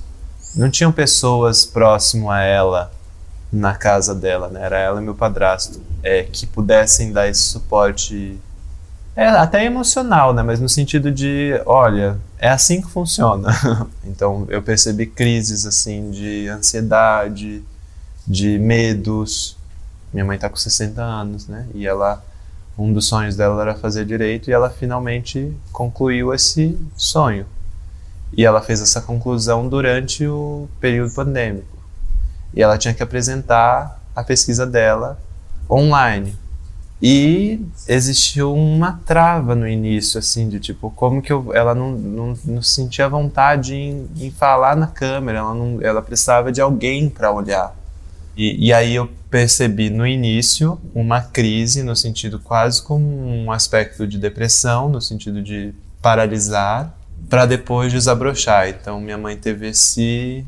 Não 0.55 0.69
tinham 0.71 0.91
pessoas 0.91 1.65
próximo 1.65 2.31
a 2.31 2.41
ela 2.41 2.91
na 3.51 3.73
casa 3.75 4.15
dela, 4.15 4.47
né? 4.49 4.61
Era 4.63 4.77
ela 4.79 5.01
e 5.01 5.03
meu 5.03 5.13
padrasto, 5.15 5.81
é, 6.01 6.23
que 6.23 6.45
pudessem 6.47 7.11
dar 7.11 7.27
esse 7.27 7.41
suporte, 7.41 8.37
é, 9.15 9.27
até 9.27 9.63
emocional, 9.65 10.33
né? 10.33 10.41
Mas 10.43 10.59
no 10.59 10.67
sentido 10.69 11.11
de, 11.11 11.61
olha, 11.65 12.17
é 12.39 12.49
assim 12.49 12.81
que 12.81 12.89
funciona. 12.89 13.49
então 14.05 14.45
eu 14.49 14.61
percebi 14.61 15.05
crises 15.05 15.65
assim 15.65 16.11
de 16.11 16.47
ansiedade, 16.47 17.63
de 18.27 18.57
medos. 18.59 19.57
Minha 20.13 20.25
mãe 20.25 20.37
tá 20.37 20.49
com 20.49 20.55
60 20.55 21.01
anos, 21.01 21.47
né? 21.47 21.67
E 21.73 21.87
ela 21.87 22.23
um 22.77 22.93
dos 22.93 23.07
sonhos 23.07 23.35
dela 23.35 23.59
era 23.61 23.75
fazer 23.75 24.05
direito 24.05 24.49
e 24.49 24.53
ela 24.53 24.69
finalmente 24.69 25.51
concluiu 25.71 26.33
esse 26.33 26.77
sonho. 26.95 27.45
E 28.31 28.45
ela 28.45 28.61
fez 28.61 28.81
essa 28.81 29.01
conclusão 29.01 29.67
durante 29.67 30.27
o 30.27 30.69
período 30.79 31.13
pandêmico. 31.13 31.77
E 32.53 32.61
ela 32.61 32.77
tinha 32.77 32.93
que 32.93 33.01
apresentar 33.01 33.99
a 34.15 34.23
pesquisa 34.23 34.65
dela 34.65 35.19
online. 35.69 36.37
E 37.01 37.61
existiu 37.87 38.53
uma 38.53 38.99
trava 39.05 39.53
no 39.53 39.67
início, 39.67 40.17
assim, 40.17 40.49
de 40.49 40.59
tipo, 40.59 40.89
como 40.91 41.21
que 41.21 41.31
eu, 41.31 41.53
ela 41.53 41.75
não, 41.75 41.91
não, 41.91 42.37
não 42.43 42.61
sentia 42.61 43.07
vontade 43.07 43.75
em, 43.75 44.07
em 44.19 44.31
falar 44.31 44.75
na 44.75 44.87
câmera, 44.87 45.39
ela, 45.39 45.53
não, 45.53 45.79
ela 45.81 46.01
precisava 46.01 46.51
de 46.51 46.59
alguém 46.59 47.07
para 47.07 47.31
olhar. 47.31 47.75
E, 48.35 48.67
e 48.67 48.73
aí 48.73 48.95
eu 48.95 49.09
percebi 49.29 49.89
no 49.89 50.07
início 50.07 50.79
uma 50.93 51.21
crise, 51.21 51.83
no 51.83 51.95
sentido 51.95 52.39
quase 52.39 52.81
como 52.81 53.05
um 53.05 53.51
aspecto 53.51 54.07
de 54.07 54.17
depressão, 54.17 54.89
no 54.89 55.01
sentido 55.01 55.41
de 55.41 55.73
paralisar, 56.01 56.95
para 57.29 57.45
depois 57.45 57.91
desabrochar. 57.91 58.69
Então 58.69 58.99
minha 58.99 59.17
mãe 59.17 59.35
teve 59.35 59.69
esse 59.69 60.45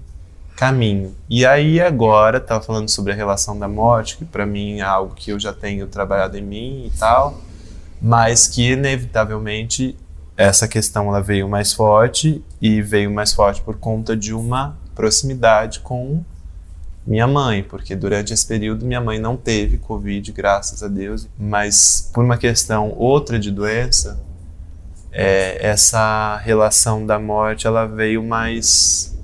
caminho. 0.60 1.15
E 1.30 1.45
aí 1.45 1.80
agora, 1.80 2.38
estava 2.38 2.62
falando 2.62 2.89
sobre 2.89 3.13
a 3.13 3.15
relação 3.15 3.58
da 3.58 3.65
morte, 3.65 4.17
que 4.17 4.26
para 4.26 4.45
mim 4.45 4.80
é 4.80 4.82
algo 4.82 5.15
que 5.15 5.32
eu 5.32 5.39
já 5.39 5.54
tenho 5.54 5.88
trabalhado 5.88 6.38
em 6.38 6.41
mim 6.41 6.86
e 6.86 6.98
tal, 7.00 7.39
mas 8.02 8.45
que 8.45 8.74
inevitavelmente 8.74 9.95
essa 10.36 10.67
questão 10.67 11.08
ela 11.08 11.22
veio 11.22 11.48
mais 11.48 11.72
forte 11.72 12.43
e 12.62 12.82
veio 12.82 13.10
mais 13.10 13.32
forte 13.32 13.62
por 13.62 13.78
conta 13.78 14.17
de 14.17 14.34
uma 14.34 14.78
proximidade 14.93 15.80
com 15.80 16.26
minha 17.08 17.26
mãe, 17.26 17.63
porque 17.63 17.95
durante 17.95 18.34
esse 18.34 18.45
período 18.45 18.86
minha 18.86 19.00
mãe 19.00 19.17
não 19.17 19.38
teve 19.38 19.78
Covid, 19.78 20.30
graças 20.34 20.84
a 20.84 20.89
Deus, 20.89 21.26
mas 21.39 22.12
por 22.13 22.26
uma 22.26 22.38
questão 22.38 22.93
outra 22.98 23.39
de 23.39 23.50
doença, 23.50 24.22
é, 25.10 25.65
essa 25.65 26.36
relação 26.43 27.06
da 27.06 27.17
morte 27.17 27.65
ela 27.65 27.86
veio 27.86 28.22
mais 28.22 29.17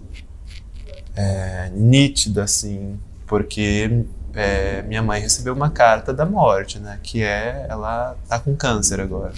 é, 1.15 1.69
nítida, 1.73 2.43
assim, 2.43 2.99
porque 3.25 4.05
é, 4.33 4.81
minha 4.83 5.01
mãe 5.01 5.21
recebeu 5.21 5.53
uma 5.53 5.69
carta 5.69 6.13
da 6.13 6.25
morte, 6.25 6.77
né, 6.77 6.99
que 7.01 7.23
é, 7.23 7.65
ela 7.69 8.15
tá 8.27 8.37
com 8.39 8.55
câncer 8.55 8.99
agora. 8.99 9.33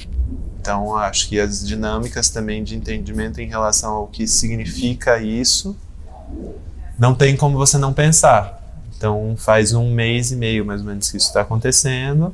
Então 0.59 0.95
acho 0.97 1.29
que 1.29 1.39
as 1.39 1.65
dinâmicas 1.65 2.29
também 2.29 2.63
de 2.63 2.75
entendimento 2.75 3.39
em 3.39 3.47
relação 3.47 3.93
ao 3.93 4.07
que 4.07 4.27
significa 4.27 5.19
isso 5.21 5.77
não 6.97 7.13
tem 7.13 7.37
como 7.37 7.57
você 7.57 7.77
não 7.77 7.93
pensar. 7.93 8.61
Então 8.97 9.35
faz 9.37 9.73
um 9.73 9.91
mês 9.93 10.31
e 10.31 10.35
meio 10.35 10.65
mais 10.65 10.81
ou 10.81 10.87
menos 10.87 11.11
que 11.11 11.17
isso 11.17 11.27
está 11.27 11.41
acontecendo 11.41 12.33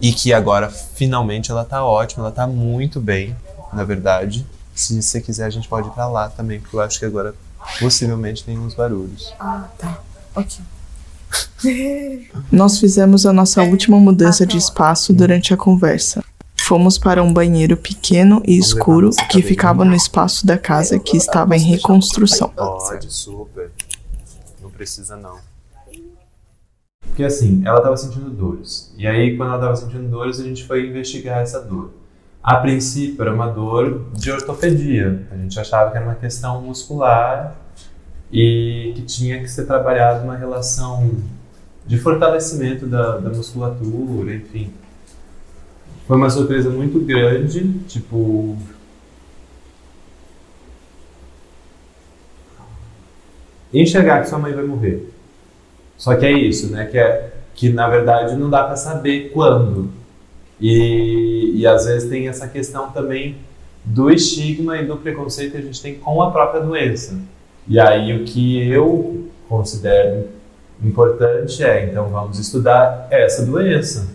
e 0.00 0.12
que 0.12 0.32
agora 0.32 0.70
finalmente 0.70 1.50
ela 1.50 1.64
tá 1.64 1.84
ótima, 1.84 2.24
ela 2.24 2.32
tá 2.32 2.46
muito 2.46 3.00
bem, 3.00 3.34
na 3.72 3.82
verdade. 3.82 4.46
Se 4.74 5.00
você 5.00 5.20
quiser 5.20 5.46
a 5.46 5.50
gente 5.50 5.66
pode 5.66 5.88
ir 5.88 5.92
para 5.92 6.06
lá 6.06 6.28
também, 6.28 6.60
porque 6.60 6.76
eu 6.76 6.80
acho 6.80 6.98
que 6.98 7.04
agora 7.04 7.34
possivelmente 7.78 8.44
tem 8.44 8.58
uns 8.58 8.74
barulhos. 8.74 9.32
Ah, 9.38 9.68
tá. 9.78 10.02
Ok. 10.34 10.58
Nós 12.50 12.78
fizemos 12.78 13.26
a 13.26 13.32
nossa 13.32 13.62
última 13.62 13.98
mudança 13.98 14.46
de 14.46 14.56
espaço 14.56 15.12
durante 15.12 15.54
a 15.54 15.56
conversa. 15.56 16.24
Fomos 16.58 16.98
para 16.98 17.22
um 17.22 17.32
banheiro 17.32 17.76
pequeno 17.76 18.42
e 18.46 18.56
escuro 18.56 19.10
que 19.30 19.42
ficava 19.42 19.84
no 19.84 19.94
espaço 19.94 20.46
da 20.46 20.56
casa 20.56 20.98
que 20.98 21.16
estava 21.16 21.56
em 21.56 21.60
reconstrução. 21.60 22.48
Pode, 22.50 23.12
super. 23.12 23.72
Não 24.62 24.70
precisa 24.70 25.16
não. 25.16 25.38
Porque 27.06 27.24
assim, 27.24 27.60
ela 27.64 27.78
estava 27.78 27.96
sentindo 27.96 28.30
dores. 28.30 28.94
E 28.96 29.06
aí, 29.06 29.36
quando 29.36 29.48
ela 29.48 29.58
estava 29.58 29.76
sentindo 29.76 30.08
dores, 30.08 30.38
a 30.38 30.44
gente 30.44 30.64
foi 30.64 30.86
investigar 30.86 31.38
essa 31.38 31.60
dor. 31.60 31.90
A 32.42 32.56
princípio, 32.56 33.20
era 33.20 33.34
uma 33.34 33.48
dor 33.48 34.06
de 34.14 34.30
ortopedia. 34.30 35.26
A 35.30 35.36
gente 35.36 35.60
achava 35.60 35.90
que 35.90 35.96
era 35.98 36.06
uma 36.06 36.14
questão 36.14 36.62
muscular 36.62 37.54
e 38.32 38.92
que 38.96 39.02
tinha 39.02 39.40
que 39.40 39.48
ser 39.48 39.66
trabalhado 39.66 40.24
uma 40.24 40.36
relação 40.36 41.10
de 41.86 41.98
fortalecimento 41.98 42.86
da, 42.86 43.18
da 43.18 43.30
musculatura, 43.30 44.34
enfim. 44.34 44.72
Foi 46.06 46.16
uma 46.16 46.30
surpresa 46.30 46.70
muito 46.70 46.98
grande, 47.00 47.72
tipo, 47.86 48.56
enxergar 53.72 54.22
que 54.22 54.28
sua 54.28 54.38
mãe 54.38 54.52
vai 54.52 54.64
morrer. 54.64 55.12
Só 55.96 56.16
que 56.16 56.24
é 56.24 56.32
isso, 56.32 56.72
né? 56.72 56.86
Que, 56.86 56.98
é, 56.98 57.32
que 57.54 57.68
na 57.68 57.88
verdade 57.88 58.34
não 58.34 58.48
dá 58.48 58.64
para 58.64 58.76
saber 58.76 59.30
quando. 59.32 59.99
E, 60.60 61.52
e 61.54 61.66
às 61.66 61.86
vezes 61.86 62.08
tem 62.08 62.28
essa 62.28 62.46
questão 62.46 62.90
também 62.90 63.36
do 63.84 64.10
estigma 64.10 64.76
e 64.78 64.86
do 64.86 64.96
preconceito 64.96 65.52
que 65.52 65.58
a 65.58 65.62
gente 65.62 65.80
tem 65.80 65.94
com 65.94 66.20
a 66.22 66.30
própria 66.30 66.60
doença. 66.60 67.18
E 67.66 67.78
aí 67.78 68.20
o 68.20 68.24
que 68.24 68.68
eu 68.68 69.28
considero 69.48 70.28
importante 70.82 71.62
é, 71.62 71.86
então 71.86 72.08
vamos 72.08 72.38
estudar 72.38 73.08
essa 73.10 73.44
doença. 73.44 74.08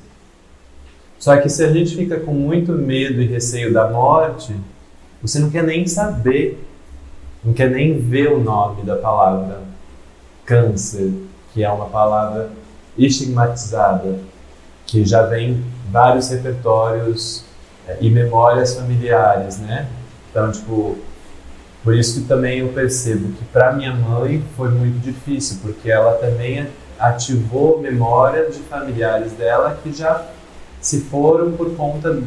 Só 1.17 1.38
que 1.38 1.49
se 1.49 1.63
a 1.63 1.71
gente 1.71 1.95
fica 1.95 2.19
com 2.19 2.34
muito 2.34 2.71
medo 2.73 3.21
e 3.21 3.25
receio 3.25 3.73
da 3.73 3.89
morte, 3.89 4.55
você 5.21 5.39
não 5.39 5.49
quer 5.49 5.63
nem 5.63 5.88
saber, 5.88 6.63
não 7.43 7.53
quer 7.53 7.69
nem 7.69 7.97
ver 7.97 8.31
o 8.31 8.39
nome 8.39 8.84
da 8.84 8.95
palavra 8.95 9.62
câncer, 10.45 11.12
que 11.53 11.63
é 11.63 11.69
uma 11.69 11.86
palavra 11.86 12.51
estigmatizada, 12.97 14.19
que 14.86 15.03
já 15.03 15.23
vem 15.23 15.63
vários 15.91 16.29
repertórios 16.29 17.43
é, 17.87 17.97
e 18.01 18.09
memórias 18.09 18.75
familiares, 18.75 19.59
né? 19.59 19.87
Então, 20.29 20.51
tipo, 20.51 20.97
por 21.83 21.95
isso 21.95 22.21
que 22.21 22.27
também 22.27 22.59
eu 22.59 22.69
percebo 22.69 23.31
que 23.33 23.45
para 23.45 23.73
minha 23.73 23.93
mãe 23.93 24.43
foi 24.57 24.69
muito 24.69 24.99
difícil, 24.99 25.59
porque 25.61 25.89
ela 25.89 26.13
também 26.13 26.67
ativou 26.97 27.79
memórias 27.79 28.55
de 28.55 28.63
familiares 28.63 29.33
dela 29.33 29.77
que 29.83 29.93
já 29.93 30.25
se 30.81 31.01
foram 31.01 31.51
por 31.51 31.75
conta 31.75 32.21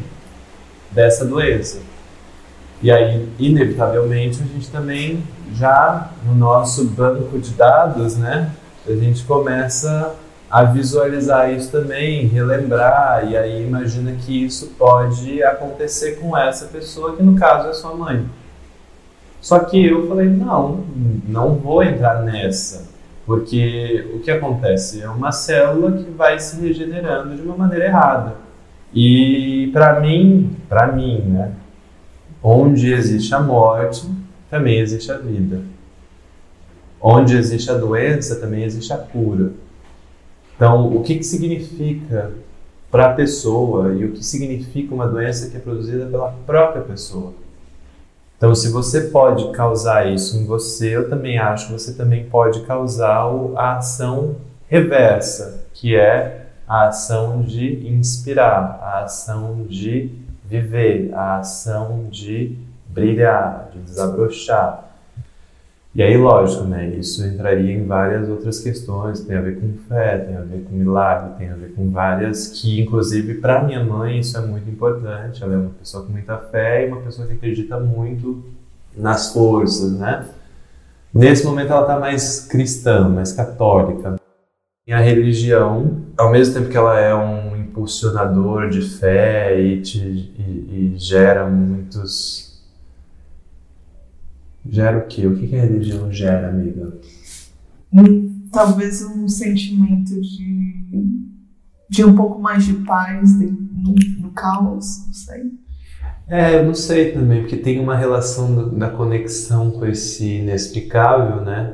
dessa 0.91 1.25
doença. 1.25 1.79
E 2.81 2.89
aí, 2.89 3.27
inevitavelmente, 3.37 4.41
a 4.41 4.45
gente 4.45 4.69
também 4.69 5.23
já 5.53 6.09
no 6.25 6.33
nosso 6.33 6.85
banco 6.85 7.37
de 7.37 7.51
dados, 7.51 8.15
né, 8.15 8.51
a 8.87 8.91
gente 8.93 9.23
começa 9.25 10.15
a 10.49 10.63
visualizar 10.63 11.53
isso 11.53 11.71
também, 11.71 12.25
relembrar, 12.25 13.29
e 13.29 13.37
aí 13.37 13.63
imagina 13.63 14.13
que 14.13 14.45
isso 14.45 14.73
pode 14.77 15.43
acontecer 15.43 16.19
com 16.19 16.35
essa 16.35 16.65
pessoa, 16.65 17.15
que 17.15 17.21
no 17.21 17.35
caso 17.35 17.69
é 17.69 17.73
sua 17.73 17.93
mãe. 17.93 18.25
Só 19.39 19.59
que 19.59 19.85
eu 19.85 20.07
falei, 20.07 20.27
não, 20.27 20.83
não 21.27 21.55
vou 21.55 21.83
entrar 21.83 22.23
nessa, 22.23 22.87
porque 23.25 24.09
o 24.13 24.19
que 24.19 24.31
acontece 24.31 25.01
é 25.01 25.07
uma 25.07 25.31
célula 25.31 25.91
que 25.91 26.09
vai 26.09 26.39
se 26.39 26.59
regenerando 26.59 27.35
de 27.35 27.41
uma 27.43 27.55
maneira 27.55 27.85
errada. 27.85 28.35
E 28.93 29.69
para 29.71 29.99
mim, 29.99 30.57
para 30.67 30.91
mim, 30.91 31.19
né, 31.27 31.51
onde 32.41 32.91
existe 32.91 33.35
a 33.35 33.39
morte, 33.39 34.09
também 34.49 34.79
existe 34.79 35.11
a 35.11 35.17
vida. 35.17 35.61
Onde 36.99 37.37
existe 37.37 37.69
a 37.69 37.75
doença, 37.75 38.37
também 38.37 38.63
existe 38.63 38.91
a 38.91 38.97
cura. 38.97 39.51
Então, 40.59 40.93
o 40.93 41.01
que, 41.03 41.15
que 41.15 41.23
significa 41.23 42.33
para 42.91 43.11
a 43.11 43.13
pessoa 43.13 43.93
e 43.93 44.03
o 44.03 44.11
que 44.11 44.21
significa 44.21 44.93
uma 44.93 45.07
doença 45.07 45.49
que 45.49 45.55
é 45.55 45.59
produzida 45.59 46.05
pela 46.07 46.33
própria 46.45 46.81
pessoa? 46.81 47.31
Então, 48.35 48.53
se 48.53 48.69
você 48.69 49.03
pode 49.03 49.53
causar 49.53 50.11
isso 50.11 50.35
em 50.35 50.45
você, 50.45 50.97
eu 50.97 51.09
também 51.09 51.37
acho 51.37 51.67
que 51.67 51.71
você 51.71 51.93
também 51.93 52.25
pode 52.25 52.59
causar 52.63 53.21
a 53.55 53.77
ação 53.77 54.35
reversa, 54.67 55.63
que 55.73 55.95
é 55.95 56.47
a 56.67 56.89
ação 56.89 57.41
de 57.41 57.87
inspirar, 57.87 58.81
a 58.81 59.03
ação 59.05 59.63
de 59.63 60.11
viver, 60.43 61.13
a 61.13 61.37
ação 61.37 62.07
de 62.11 62.57
brilhar, 62.85 63.69
de 63.71 63.79
desabrochar. 63.79 64.88
E 65.99 66.01
aí, 66.01 66.15
lógico, 66.15 66.63
né? 66.63 66.95
Isso 66.95 67.27
entraria 67.27 67.73
em 67.73 67.85
várias 67.85 68.29
outras 68.29 68.61
questões, 68.61 69.19
tem 69.19 69.35
a 69.35 69.41
ver 69.41 69.59
com 69.59 69.73
fé, 69.89 70.17
tem 70.17 70.37
a 70.37 70.43
ver 70.43 70.63
com 70.63 70.73
milagre, 70.73 71.37
tem 71.37 71.49
a 71.49 71.55
ver 71.55 71.73
com 71.73 71.89
várias 71.89 72.47
que, 72.47 72.79
inclusive, 72.79 73.33
para 73.33 73.65
minha 73.65 73.83
mãe 73.83 74.17
isso 74.19 74.37
é 74.37 74.39
muito 74.39 74.69
importante. 74.69 75.43
Ela 75.43 75.55
é 75.55 75.57
uma 75.57 75.71
pessoa 75.71 76.05
com 76.05 76.13
muita 76.13 76.37
fé 76.37 76.85
e 76.85 76.87
uma 76.87 77.01
pessoa 77.01 77.27
que 77.27 77.33
acredita 77.33 77.77
muito 77.81 78.41
nas 78.95 79.33
forças, 79.33 79.91
né? 79.91 80.25
Nesse 81.13 81.45
momento 81.45 81.73
ela 81.73 81.81
está 81.81 81.99
mais 81.99 82.47
cristã, 82.47 83.09
mais 83.09 83.33
católica. 83.33 84.15
E 84.87 84.93
a 84.93 84.99
religião, 84.99 86.05
ao 86.17 86.31
mesmo 86.31 86.53
tempo 86.53 86.69
que 86.69 86.77
ela 86.77 86.97
é 86.97 87.13
um 87.13 87.57
impulsionador 87.57 88.69
de 88.69 88.79
fé 88.83 89.59
e, 89.59 89.81
te, 89.81 89.99
e, 89.99 90.93
e 90.93 90.97
gera 90.97 91.45
muitos 91.45 92.48
Gera 94.69 94.99
o 94.99 95.07
quê? 95.07 95.25
O 95.25 95.35
que 95.35 95.55
a 95.55 95.61
religião 95.61 96.11
gera, 96.11 96.49
amiga? 96.49 96.93
Talvez 98.51 99.03
um 99.03 99.27
sentimento 99.27 100.19
de, 100.21 100.85
de 101.89 102.05
um 102.05 102.15
pouco 102.15 102.39
mais 102.39 102.65
de 102.65 102.73
paz 102.85 103.37
de, 103.37 103.47
no, 103.47 103.95
no 104.19 104.31
caos, 104.31 105.05
não 105.07 105.13
sei. 105.13 105.51
É, 106.27 106.59
eu 106.59 106.65
não 106.65 106.75
sei 106.75 107.11
também, 107.11 107.41
porque 107.41 107.57
tem 107.57 107.79
uma 107.79 107.95
relação 107.95 108.77
da 108.77 108.89
conexão 108.89 109.71
com 109.71 109.85
esse 109.85 110.35
inexplicável, 110.35 111.41
né? 111.41 111.73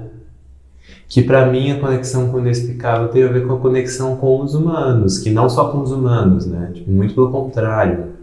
Que 1.09 1.21
para 1.21 1.45
mim 1.45 1.71
a 1.71 1.79
conexão 1.79 2.31
com 2.31 2.37
o 2.37 2.39
inexplicável 2.39 3.09
tem 3.09 3.23
a 3.23 3.27
ver 3.31 3.45
com 3.45 3.53
a 3.53 3.59
conexão 3.59 4.15
com 4.15 4.41
os 4.41 4.55
humanos, 4.55 5.19
que 5.19 5.29
não 5.29 5.49
só 5.49 5.69
com 5.71 5.81
os 5.81 5.91
humanos, 5.91 6.45
né? 6.45 6.71
Tipo, 6.73 6.89
muito 6.89 7.13
pelo 7.13 7.31
contrário. 7.31 8.15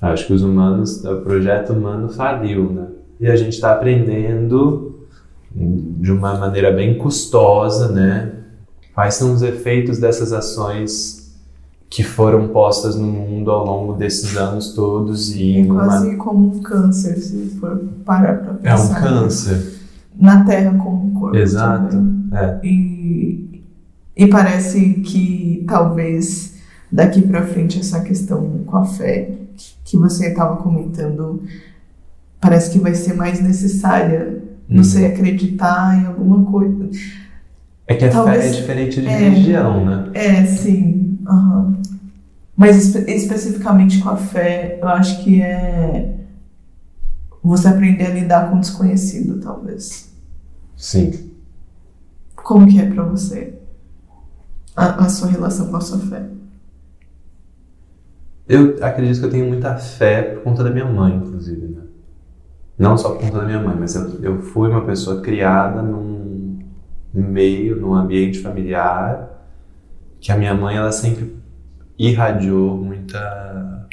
Acho 0.00 0.26
que 0.26 0.32
os 0.32 0.42
humanos, 0.42 1.04
o 1.04 1.20
projeto 1.22 1.72
humano 1.72 2.08
faliu, 2.08 2.70
né? 2.72 2.88
E 3.24 3.30
a 3.30 3.36
gente 3.36 3.54
está 3.54 3.72
aprendendo 3.72 5.08
de 5.50 6.12
uma 6.12 6.36
maneira 6.36 6.70
bem 6.70 6.98
custosa, 6.98 7.90
né? 7.90 8.32
Quais 8.94 9.14
são 9.14 9.32
os 9.32 9.40
efeitos 9.40 9.98
dessas 9.98 10.30
ações 10.30 11.34
que 11.88 12.02
foram 12.02 12.48
postas 12.48 12.96
no 12.96 13.06
mundo 13.06 13.50
ao 13.50 13.64
longo 13.64 13.94
desses 13.94 14.36
anos 14.36 14.74
todos 14.74 15.34
e 15.34 15.60
é 15.60 15.64
quase 15.64 16.08
uma... 16.08 16.16
como 16.22 16.54
um 16.54 16.58
câncer, 16.60 17.16
se 17.16 17.56
for 17.58 17.82
parar 18.04 18.42
para 18.42 18.54
pensar. 18.54 18.74
É 18.74 18.76
um 18.76 19.02
câncer. 19.02 19.72
Na 20.20 20.44
Terra 20.44 20.76
como 20.76 21.06
um 21.06 21.14
corpo. 21.14 21.34
Exato. 21.34 21.96
É. 22.30 22.60
E, 22.62 23.62
e 24.14 24.26
parece 24.26 25.00
que 25.00 25.64
talvez 25.66 26.56
daqui 26.92 27.22
para 27.22 27.46
frente 27.46 27.80
essa 27.80 28.02
questão 28.02 28.60
com 28.66 28.76
a 28.76 28.84
fé 28.84 29.30
que 29.82 29.96
você 29.96 30.28
estava 30.28 30.56
comentando 30.56 31.42
parece 32.44 32.70
que 32.70 32.78
vai 32.78 32.94
ser 32.94 33.14
mais 33.14 33.40
necessária. 33.40 34.42
Não 34.68 34.78
uhum. 34.78 34.84
sei, 34.84 35.06
acreditar 35.06 35.98
em 35.98 36.06
alguma 36.06 36.44
coisa. 36.50 36.90
É 37.86 37.94
que 37.94 38.04
a 38.04 38.10
Talvez, 38.10 38.42
fé 38.42 38.48
é 38.48 38.60
diferente 38.60 39.00
de 39.00 39.06
é, 39.06 39.16
religião, 39.16 39.84
né? 39.84 40.10
É, 40.12 40.44
sim. 40.44 41.18
Uhum. 41.26 41.82
Mas 42.54 42.76
espe 42.76 43.10
especificamente 43.10 43.98
com 43.98 44.10
a 44.10 44.16
fé, 44.16 44.78
eu 44.80 44.88
acho 44.88 45.24
que 45.24 45.40
é 45.40 46.16
você 47.42 47.68
aprender 47.68 48.06
a 48.06 48.10
lidar 48.10 48.50
com 48.50 48.56
o 48.56 48.60
desconhecido, 48.60 49.40
talvez. 49.40 50.12
Sim. 50.76 51.30
Como 52.36 52.66
que 52.66 52.78
é 52.78 52.90
para 52.90 53.04
você 53.04 53.54
a, 54.76 55.04
a 55.04 55.08
sua 55.08 55.28
relação 55.28 55.68
com 55.68 55.76
a 55.76 55.80
sua 55.80 55.98
fé? 55.98 56.26
Eu 58.46 58.76
acredito 58.84 59.20
que 59.20 59.26
eu 59.26 59.30
tenho 59.30 59.48
muita 59.48 59.76
fé 59.76 60.22
por 60.22 60.42
conta 60.42 60.62
da 60.62 60.70
minha 60.70 60.86
mãe, 60.86 61.16
inclusive, 61.16 61.66
né? 61.68 61.84
Não 62.78 62.96
só 62.98 63.10
por 63.10 63.20
conta 63.20 63.38
da 63.38 63.44
minha 63.44 63.60
mãe, 63.60 63.76
mas 63.78 63.94
eu, 63.94 64.20
eu 64.22 64.42
fui 64.42 64.68
uma 64.68 64.82
pessoa 64.82 65.20
criada 65.20 65.80
num 65.80 66.58
meio, 67.12 67.76
num 67.76 67.94
ambiente 67.94 68.40
familiar, 68.40 69.30
que 70.20 70.32
a 70.32 70.36
minha 70.36 70.54
mãe 70.54 70.76
ela 70.76 70.90
sempre 70.90 71.36
irradiou 71.98 72.76
muita 72.76 73.86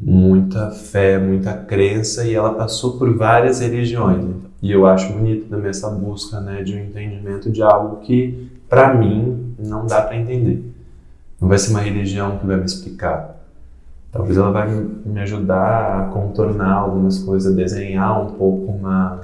muita 0.00 0.70
fé, 0.70 1.18
muita 1.18 1.52
crença 1.54 2.24
e 2.24 2.32
ela 2.32 2.54
passou 2.54 2.96
por 2.96 3.16
várias 3.16 3.60
religiões. 3.60 4.24
E 4.62 4.70
eu 4.70 4.86
acho 4.86 5.12
bonito 5.12 5.48
também 5.48 5.70
essa 5.70 5.90
busca, 5.90 6.40
né, 6.40 6.62
de 6.62 6.74
um 6.74 6.78
entendimento 6.78 7.50
de 7.50 7.62
algo 7.62 7.96
que 7.96 8.48
para 8.68 8.94
mim 8.94 9.54
não 9.58 9.86
dá 9.86 10.02
para 10.02 10.16
entender. 10.16 10.64
Não 11.40 11.48
vai 11.48 11.58
ser 11.58 11.70
uma 11.70 11.80
religião 11.80 12.38
que 12.38 12.46
vai 12.46 12.56
me 12.56 12.64
explicar. 12.64 13.37
Talvez 14.18 14.36
ela 14.36 14.50
vai 14.50 14.68
me 15.06 15.20
ajudar 15.20 16.00
a 16.00 16.04
contornar 16.06 16.72
algumas 16.72 17.20
coisas, 17.20 17.52
a 17.52 17.54
desenhar 17.54 18.20
um 18.20 18.32
pouco 18.32 18.72
uma, 18.72 19.20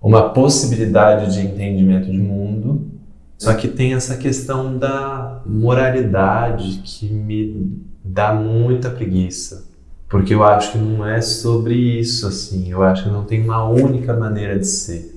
uma 0.00 0.30
possibilidade 0.30 1.34
de 1.34 1.46
entendimento 1.46 2.10
de 2.10 2.16
mundo. 2.16 2.80
Só 3.36 3.52
que 3.52 3.68
tem 3.68 3.92
essa 3.92 4.16
questão 4.16 4.78
da 4.78 5.42
moralidade 5.44 6.80
que 6.82 7.12
me 7.12 7.78
dá 8.02 8.32
muita 8.32 8.88
preguiça. 8.88 9.66
Porque 10.08 10.32
eu 10.32 10.42
acho 10.42 10.72
que 10.72 10.78
não 10.78 11.06
é 11.06 11.20
sobre 11.20 11.74
isso, 11.74 12.26
assim. 12.26 12.72
Eu 12.72 12.82
acho 12.82 13.04
que 13.04 13.10
não 13.10 13.24
tem 13.24 13.44
uma 13.44 13.68
única 13.68 14.16
maneira 14.16 14.58
de 14.58 14.66
ser. 14.66 15.14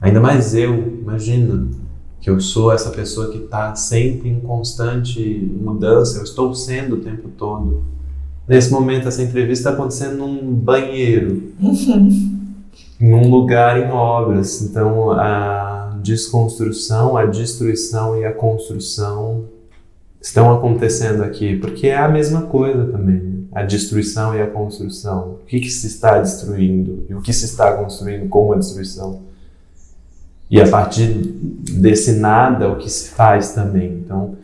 Ainda 0.00 0.20
mais 0.20 0.54
eu, 0.54 1.00
imagina, 1.00 1.66
que 2.20 2.30
eu 2.30 2.38
sou 2.38 2.72
essa 2.72 2.90
pessoa 2.90 3.32
que 3.32 3.38
está 3.38 3.74
sempre 3.74 4.28
em 4.28 4.38
constante 4.38 5.20
mudança, 5.60 6.18
eu 6.18 6.22
estou 6.22 6.54
sendo 6.54 6.94
o 6.94 7.00
tempo 7.00 7.28
todo. 7.36 7.94
Nesse 8.46 8.70
momento, 8.70 9.08
essa 9.08 9.22
entrevista 9.22 9.70
está 9.70 9.70
acontecendo 9.70 10.18
num 10.18 10.52
banheiro, 10.52 11.52
num 13.00 13.30
lugar 13.30 13.80
em 13.80 13.90
obras. 13.90 14.60
Então, 14.62 15.10
a 15.12 15.98
desconstrução, 16.02 17.16
a 17.16 17.24
destruição 17.24 18.18
e 18.20 18.24
a 18.24 18.32
construção 18.32 19.46
estão 20.20 20.52
acontecendo 20.52 21.22
aqui, 21.22 21.56
porque 21.56 21.88
é 21.88 21.96
a 21.96 22.08
mesma 22.08 22.42
coisa 22.42 22.84
também. 22.86 23.16
Né? 23.16 23.34
A 23.52 23.62
destruição 23.62 24.34
e 24.34 24.42
a 24.42 24.46
construção. 24.46 25.38
O 25.42 25.46
que, 25.46 25.60
que 25.60 25.70
se 25.70 25.86
está 25.86 26.18
destruindo 26.18 27.06
e 27.08 27.14
o 27.14 27.20
que 27.20 27.32
se 27.32 27.44
está 27.44 27.72
construindo 27.72 28.28
com 28.28 28.52
a 28.52 28.56
destruição. 28.56 29.22
E 30.50 30.60
a 30.60 30.68
partir 30.68 31.08
desse 31.08 32.12
nada, 32.12 32.70
o 32.70 32.76
que 32.76 32.90
se 32.90 33.10
faz 33.10 33.52
também. 33.52 34.02
Então, 34.04 34.36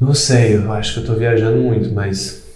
não 0.00 0.14
sei, 0.14 0.56
eu 0.56 0.72
acho 0.72 0.92
que 0.92 0.98
eu 1.00 1.02
estou 1.02 1.16
viajando 1.16 1.60
muito, 1.60 1.92
mas 1.92 2.46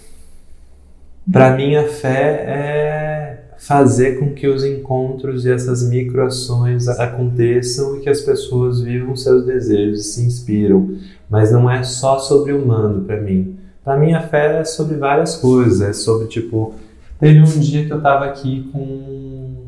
para 1.31 1.55
mim 1.55 1.75
a 1.75 1.87
fé 1.87 2.45
é 2.47 3.43
fazer 3.57 4.19
com 4.19 4.33
que 4.33 4.47
os 4.47 4.63
encontros 4.63 5.45
e 5.45 5.51
essas 5.51 5.87
microações 5.87 6.87
aconteçam 6.87 7.97
e 7.97 8.01
que 8.01 8.09
as 8.09 8.21
pessoas 8.21 8.81
vivam 8.81 9.15
seus 9.15 9.45
desejos 9.45 10.01
e 10.01 10.03
se 10.03 10.25
inspiram. 10.25 10.97
Mas 11.29 11.51
não 11.51 11.69
é 11.69 11.83
só 11.83 12.19
sobre 12.19 12.53
o 12.53 12.61
humano 12.61 13.05
para 13.05 13.21
mim. 13.21 13.57
Para 13.83 13.97
mim 13.97 14.13
a 14.13 14.21
fé 14.21 14.59
é 14.59 14.63
sobre 14.63 14.95
várias 14.95 15.35
coisas, 15.35 15.81
é 15.81 15.93
sobre 15.93 16.27
tipo, 16.27 16.75
teve 17.19 17.39
um 17.39 17.59
dia 17.59 17.85
que 17.85 17.91
eu 17.91 17.97
estava 17.97 18.25
aqui 18.25 18.69
com 18.71 19.65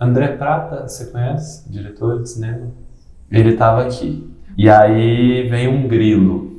André 0.00 0.28
Prata, 0.28 0.88
você 0.88 1.06
conhece? 1.06 1.68
Diretor 1.70 2.22
de 2.22 2.28
cinema? 2.28 2.68
Ele 3.30 3.50
estava 3.50 3.82
aqui. 3.82 4.28
E 4.56 4.68
aí 4.68 5.48
vem 5.48 5.68
um 5.68 5.88
grilo 5.88 6.53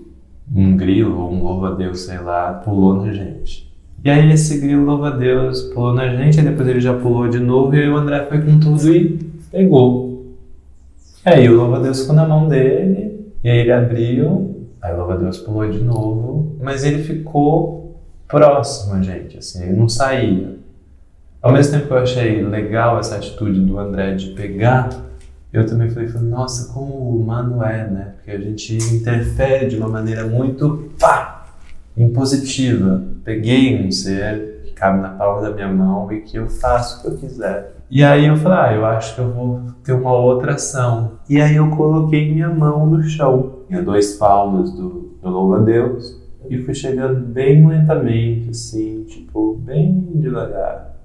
um 0.53 0.75
grilo 0.75 1.19
ou 1.19 1.31
um 1.31 1.43
louva-a-Deus, 1.43 2.01
sei 2.01 2.19
lá, 2.19 2.53
pulou 2.53 3.05
na 3.05 3.11
gente. 3.11 3.65
E 4.03 4.09
aí 4.09 4.31
esse 4.31 4.59
grilo 4.59 4.85
louva-a-Deus 4.85 5.63
pulou 5.73 5.93
na 5.93 6.07
gente, 6.09 6.39
aí 6.39 6.45
depois 6.45 6.67
ele 6.67 6.79
já 6.79 6.93
pulou 6.93 7.27
de 7.27 7.39
novo 7.39 7.75
e 7.75 7.89
o 7.89 7.95
André 7.95 8.25
foi 8.25 8.41
com 8.41 8.59
tudo 8.59 8.93
e 8.93 9.19
pegou. 9.51 10.35
Aí 11.23 11.49
o 11.49 11.55
louva-a-Deus 11.55 12.01
ficou 12.01 12.15
na 12.15 12.27
mão 12.27 12.47
dele, 12.47 13.31
e 13.43 13.49
aí 13.49 13.57
ele 13.59 13.71
abriu, 13.71 14.67
aí 14.81 14.93
o 14.93 14.97
louva-a-Deus 14.97 15.39
pulou 15.39 15.67
de 15.69 15.83
novo, 15.83 16.55
mas 16.61 16.83
ele 16.83 17.01
ficou 17.01 17.99
próximo 18.27 18.95
a 18.95 19.01
gente, 19.01 19.37
assim, 19.37 19.63
ele 19.63 19.73
não 19.73 19.89
saía. 19.89 20.55
Ao 21.41 21.51
mesmo 21.51 21.73
tempo 21.73 21.87
que 21.87 21.93
eu 21.93 21.97
achei 21.97 22.43
legal 22.43 22.99
essa 22.99 23.15
atitude 23.15 23.61
do 23.61 23.77
André 23.77 24.15
de 24.15 24.31
pegar, 24.31 24.89
eu 25.55 25.65
também 25.65 25.89
falei, 25.89 26.09
nossa, 26.21 26.73
como 26.73 26.93
o 26.93 27.19
humano 27.19 27.63
é, 27.63 27.89
né? 27.89 28.13
Porque 28.15 28.31
a 28.31 28.39
gente 28.39 28.75
interfere 28.93 29.67
de 29.67 29.77
uma 29.77 29.87
maneira 29.87 30.25
muito 30.25 30.91
pá, 30.99 31.45
impositiva. 31.95 33.03
Peguei 33.23 33.85
um 33.85 33.91
ser 33.91 34.61
que 34.65 34.71
cabe 34.73 35.01
na 35.01 35.09
palma 35.09 35.41
da 35.41 35.51
minha 35.51 35.67
mão 35.67 36.11
e 36.11 36.21
que 36.21 36.37
eu 36.37 36.49
faço 36.49 36.99
o 36.99 37.01
que 37.01 37.07
eu 37.07 37.17
quiser. 37.17 37.75
E 37.89 38.03
aí 38.03 38.25
eu 38.25 38.35
falei, 38.35 38.57
ah, 38.57 38.73
eu 38.75 38.85
acho 38.85 39.15
que 39.15 39.21
eu 39.21 39.31
vou 39.31 39.61
ter 39.83 39.93
uma 39.93 40.13
outra 40.13 40.55
ação. 40.55 41.13
E 41.29 41.39
aí 41.39 41.55
eu 41.55 41.69
coloquei 41.69 42.33
minha 42.33 42.49
mão 42.49 42.85
no 42.85 43.03
chão, 43.03 43.59
tinha 43.67 43.81
dois 43.81 44.15
palmas 44.15 44.71
do, 44.71 45.15
do 45.21 45.53
a 45.53 45.59
Deus, 45.59 46.19
e 46.49 46.57
fui 46.63 46.73
chegando 46.73 47.19
bem 47.19 47.67
lentamente, 47.67 48.49
assim, 48.49 49.03
tipo, 49.03 49.55
bem 49.55 50.11
devagar 50.15 50.95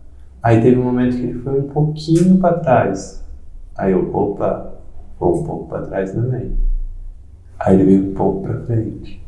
Aí 0.43 0.61
teve 0.63 0.79
um 0.79 0.85
momento 0.85 1.17
que 1.17 1.23
ele 1.23 1.39
foi 1.41 1.61
um 1.61 1.69
pouquinho 1.69 2.39
para 2.39 2.59
trás. 2.59 3.23
Aí 3.77 3.93
eu, 3.93 4.15
opa, 4.15 4.75
vou 5.19 5.41
um 5.41 5.45
pouco 5.45 5.69
para 5.69 5.87
trás 5.87 6.13
também. 6.13 6.57
Aí 7.59 7.75
ele 7.75 7.85
veio 7.85 8.11
um 8.11 8.15
pouco 8.15 8.43
para 8.43 8.61
frente. 8.63 9.23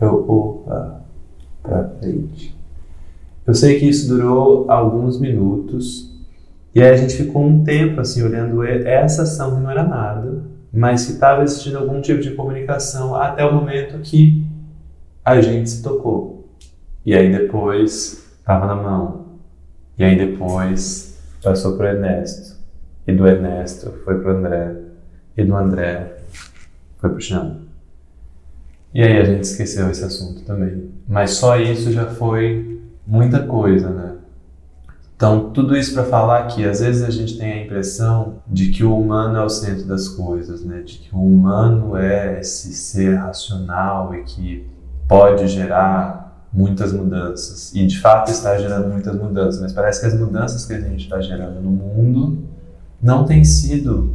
Eu, 0.00 0.28
opa, 0.28 1.02
para 1.62 1.88
frente. 2.00 2.56
Eu 3.46 3.54
sei 3.54 3.78
que 3.78 3.88
isso 3.88 4.08
durou 4.08 4.70
alguns 4.70 5.20
minutos. 5.20 6.12
E 6.74 6.82
aí 6.82 6.90
a 6.90 6.96
gente 6.96 7.14
ficou 7.14 7.42
um 7.42 7.64
tempo 7.64 8.00
assim 8.00 8.22
olhando 8.22 8.62
essa 8.64 9.22
ação 9.22 9.54
que 9.54 9.62
não 9.62 9.70
era 9.70 9.82
nada, 9.82 10.42
mas 10.72 11.06
que 11.06 11.12
estava 11.12 11.42
existindo 11.42 11.78
algum 11.78 12.00
tipo 12.00 12.20
de 12.20 12.32
comunicação 12.32 13.14
até 13.14 13.44
o 13.44 13.54
momento 13.54 13.98
que 14.02 14.44
a 15.24 15.40
gente 15.40 15.70
se 15.70 15.82
tocou. 15.82 16.48
E 17.04 17.14
aí 17.14 17.30
depois 17.30 18.26
estava 18.38 18.66
na 18.66 18.74
mão. 18.74 19.26
E 19.96 20.04
aí 20.04 20.16
depois 20.16 21.18
passou 21.42 21.76
para 21.76 21.86
o 21.86 21.88
Ernesto. 21.88 22.55
E 23.06 23.12
do 23.12 23.26
Ernesto 23.26 23.92
foi 24.04 24.18
para 24.18 24.32
o 24.32 24.36
André. 24.36 24.76
E 25.36 25.44
do 25.44 25.54
André 25.54 26.18
foi 26.98 27.10
para 27.10 27.18
o 27.18 27.20
chão. 27.20 27.58
E 28.92 29.02
aí 29.02 29.18
a 29.18 29.24
gente 29.24 29.42
esqueceu 29.42 29.90
esse 29.90 30.04
assunto 30.04 30.42
também. 30.42 30.90
Mas 31.06 31.32
só 31.32 31.56
isso 31.58 31.92
já 31.92 32.06
foi 32.06 32.82
muita 33.06 33.42
coisa, 33.42 33.90
né? 33.90 34.12
Então, 35.14 35.50
tudo 35.50 35.76
isso 35.76 35.94
para 35.94 36.04
falar 36.04 36.46
que 36.46 36.64
às 36.64 36.80
vezes 36.80 37.02
a 37.02 37.10
gente 37.10 37.38
tem 37.38 37.52
a 37.52 37.64
impressão 37.64 38.36
de 38.46 38.70
que 38.70 38.84
o 38.84 38.98
humano 38.98 39.38
é 39.38 39.44
o 39.44 39.48
centro 39.48 39.84
das 39.84 40.08
coisas, 40.08 40.62
né? 40.62 40.82
De 40.82 40.98
que 40.98 41.14
o 41.14 41.18
humano 41.18 41.96
é 41.96 42.40
esse 42.40 42.72
ser 42.74 43.14
racional 43.14 44.14
e 44.14 44.24
que 44.24 44.66
pode 45.08 45.48
gerar 45.48 46.46
muitas 46.52 46.92
mudanças. 46.92 47.74
E 47.74 47.86
de 47.86 47.98
fato 47.98 48.30
está 48.30 48.58
gerando 48.58 48.88
muitas 48.88 49.16
mudanças, 49.16 49.60
mas 49.60 49.72
parece 49.72 50.00
que 50.00 50.06
as 50.06 50.18
mudanças 50.18 50.66
que 50.66 50.74
a 50.74 50.80
gente 50.80 51.04
está 51.04 51.20
gerando 51.20 51.62
no 51.62 51.70
mundo 51.70 52.44
não 53.02 53.24
têm 53.24 53.44
sido 53.44 54.14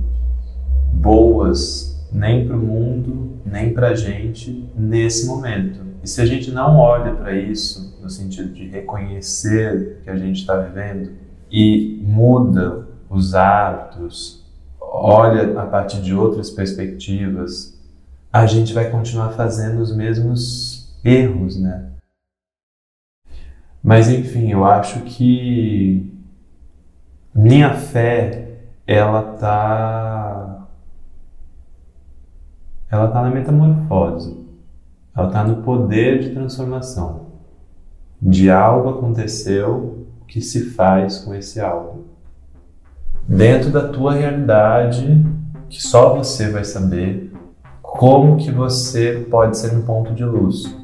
boas 0.94 1.92
nem 2.12 2.46
para 2.46 2.58
o 2.58 2.60
mundo, 2.60 3.38
nem 3.46 3.74
para 3.74 3.90
a 3.90 3.96
gente 3.96 4.70
nesse 4.76 5.26
momento. 5.26 5.80
E 6.04 6.08
se 6.08 6.22
a 6.22 6.26
gente 6.26 6.52
não 6.52 6.78
olha 6.78 7.14
para 7.14 7.36
isso, 7.36 7.98
no 8.02 8.10
sentido 8.10 8.52
de 8.52 8.68
reconhecer 8.68 10.02
que 10.04 10.10
a 10.10 10.18
gente 10.18 10.42
está 10.42 10.58
vivendo 10.58 11.12
e 11.50 12.02
muda 12.04 12.88
os 13.10 13.36
hábitos, 13.36 14.44
olha 14.80 15.60
a 15.60 15.66
partir 15.66 16.02
de 16.02 16.14
outras 16.14 16.50
perspectivas, 16.50 17.80
a 18.34 18.46
gente 18.46 18.74
vai 18.74 18.90
continuar 18.90 19.30
fazendo 19.32 19.82
os 19.82 19.96
mesmos 19.96 20.98
erros, 21.04 21.60
né? 21.60 21.90
Mas 23.84 24.10
enfim, 24.10 24.52
eu 24.52 24.64
acho 24.66 25.02
que 25.02 26.12
minha 27.34 27.74
fé 27.74 28.51
ela 28.86 29.22
tá 29.38 30.68
ela 32.92 33.08
tá 33.08 33.22
na 33.22 33.30
metamorfose. 33.30 34.46
Ela 35.16 35.28
está 35.28 35.44
no 35.44 35.64
poder 35.64 36.20
de 36.20 36.32
transformação. 36.32 37.28
De 38.22 38.52
algo 38.52 38.90
aconteceu, 38.90 40.06
o 40.22 40.26
que 40.26 40.42
se 40.42 40.72
faz 40.72 41.20
com 41.20 41.34
esse 41.34 41.60
algo? 41.62 42.06
Dentro 43.28 43.72
da 43.72 43.88
tua 43.88 44.14
realidade, 44.14 45.26
que 45.70 45.82
só 45.82 46.16
você 46.16 46.50
vai 46.50 46.66
saber, 46.66 47.34
como 47.82 48.38
que 48.38 48.52
você 48.52 49.26
pode 49.30 49.58
ser 49.58 49.74
um 49.76 49.84
ponto 49.84 50.14
de 50.14 50.26
luz 50.26 50.76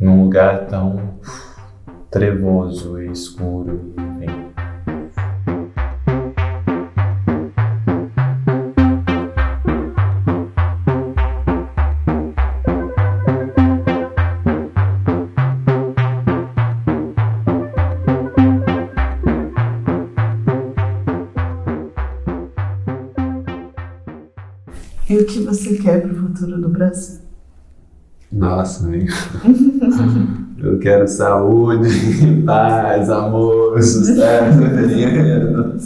num 0.00 0.24
lugar 0.24 0.66
tão 0.66 1.18
trevoso 2.10 3.00
e 3.02 3.10
escuro, 3.10 3.94
o 25.24 25.26
que 25.26 25.40
você 25.40 25.76
quer 25.76 26.02
para 26.02 26.12
o 26.12 26.16
futuro 26.16 26.60
do 26.60 26.68
Brasil? 26.68 27.20
Nossa, 28.30 28.86
amigo. 28.86 29.12
Eu 30.58 30.78
quero 30.78 31.06
saúde, 31.06 31.90
paz, 32.46 33.10
amor, 33.10 33.82
sucesso, 33.82 34.58
dinheiro. 34.88 35.76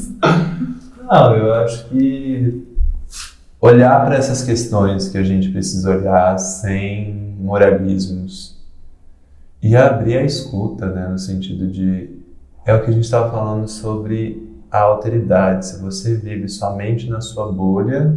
Não, 1.11 1.35
eu 1.35 1.53
acho 1.55 1.89
que 1.89 2.65
olhar 3.61 4.05
para 4.05 4.15
essas 4.15 4.45
questões 4.45 5.09
que 5.09 5.19
a 5.19 5.23
gente 5.25 5.49
precisa 5.49 5.91
olhar 5.91 6.39
sem 6.39 7.35
moralismos 7.41 8.57
e 9.61 9.75
abrir 9.75 10.19
a 10.19 10.23
escuta, 10.23 10.87
né, 10.87 11.09
no 11.09 11.19
sentido 11.19 11.67
de 11.67 12.11
é 12.65 12.73
o 12.73 12.85
que 12.85 12.91
a 12.91 12.93
gente 12.93 13.05
estava 13.05 13.31
falando 13.33 13.67
sobre 13.67 14.49
a 14.71 14.81
alteridade. 14.81 15.67
Se 15.67 15.83
você 15.83 16.15
vive 16.15 16.47
somente 16.49 17.09
na 17.11 17.21
sua 17.21 17.51
bolha, 17.51 18.15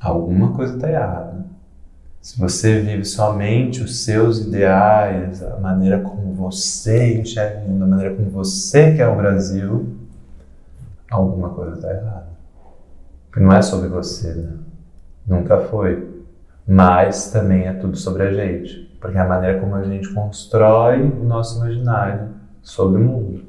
alguma 0.00 0.52
coisa 0.52 0.74
está 0.74 0.90
errada. 0.90 1.44
Se 2.20 2.38
você 2.38 2.80
vive 2.80 3.04
somente 3.04 3.82
os 3.82 4.00
seus 4.00 4.40
ideais, 4.40 5.42
a 5.42 5.56
maneira 5.58 6.00
como 6.00 6.34
você 6.34 7.18
enxerga 7.18 7.60
o 7.60 7.68
mundo, 7.68 7.84
a 7.84 7.86
maneira 7.86 8.14
como 8.14 8.30
você 8.30 8.94
quer 8.94 9.08
o 9.08 9.16
Brasil, 9.16 9.96
alguma 11.10 11.50
coisa 11.50 11.76
está 11.76 11.90
errada. 11.90 12.28
Porque 13.26 13.44
não 13.44 13.52
é 13.52 13.62
sobre 13.62 13.88
você, 13.88 14.34
né? 14.34 14.52
Nunca 15.26 15.58
foi. 15.58 16.08
Mas 16.66 17.30
também 17.30 17.66
é 17.66 17.72
tudo 17.72 17.96
sobre 17.96 18.24
a 18.24 18.32
gente. 18.32 18.90
Porque 19.00 19.16
é 19.16 19.20
a 19.20 19.28
maneira 19.28 19.60
como 19.60 19.74
a 19.76 19.84
gente 19.84 20.12
constrói 20.12 21.00
o 21.00 21.24
nosso 21.24 21.58
imaginário 21.58 22.28
sobre 22.62 23.00
o 23.00 23.04
mundo. 23.04 23.44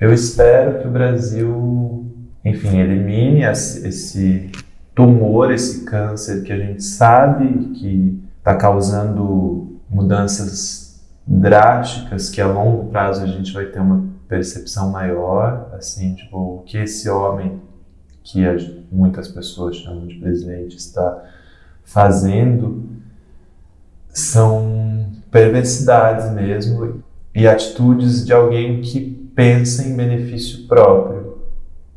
Eu 0.00 0.12
espero 0.12 0.80
que 0.80 0.88
o 0.88 0.90
Brasil, 0.90 2.04
enfim, 2.44 2.78
elimine 2.78 3.42
esse 3.42 4.50
tumor, 4.96 5.52
esse 5.52 5.84
câncer 5.84 6.42
que 6.42 6.50
a 6.50 6.58
gente 6.58 6.82
sabe 6.82 7.74
que 7.74 8.18
está 8.38 8.56
causando 8.56 9.78
mudanças 9.90 11.04
drásticas, 11.26 12.30
que 12.30 12.40
a 12.40 12.46
longo 12.46 12.90
prazo 12.90 13.22
a 13.22 13.26
gente 13.26 13.52
vai 13.52 13.66
ter 13.66 13.78
uma 13.78 14.06
percepção 14.26 14.90
maior, 14.90 15.70
assim, 15.74 16.14
tipo, 16.14 16.38
o 16.38 16.62
que 16.64 16.78
esse 16.78 17.10
homem, 17.10 17.60
que 18.24 18.42
muitas 18.90 19.28
pessoas 19.28 19.76
chamam 19.76 20.06
de 20.06 20.14
presidente, 20.14 20.76
está 20.76 21.22
fazendo 21.84 22.96
são 24.08 25.12
perversidades 25.30 26.32
mesmo 26.32 27.02
e 27.34 27.46
atitudes 27.46 28.24
de 28.24 28.32
alguém 28.32 28.80
que 28.80 29.00
pensa 29.34 29.86
em 29.86 29.94
benefício 29.94 30.66
próprio 30.66 31.25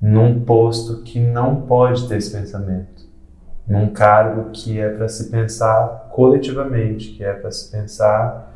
num 0.01 0.41
posto 0.41 1.01
que 1.03 1.19
não 1.19 1.61
pode 1.61 2.07
ter 2.07 2.17
esse 2.17 2.31
pensamento, 2.31 3.07
num 3.67 3.89
cargo 3.89 4.51
que 4.51 4.79
é 4.79 4.89
para 4.89 5.07
se 5.07 5.25
pensar 5.29 6.09
coletivamente, 6.11 7.09
que 7.09 7.23
é 7.23 7.33
para 7.33 7.51
se 7.51 7.69
pensar 7.69 8.49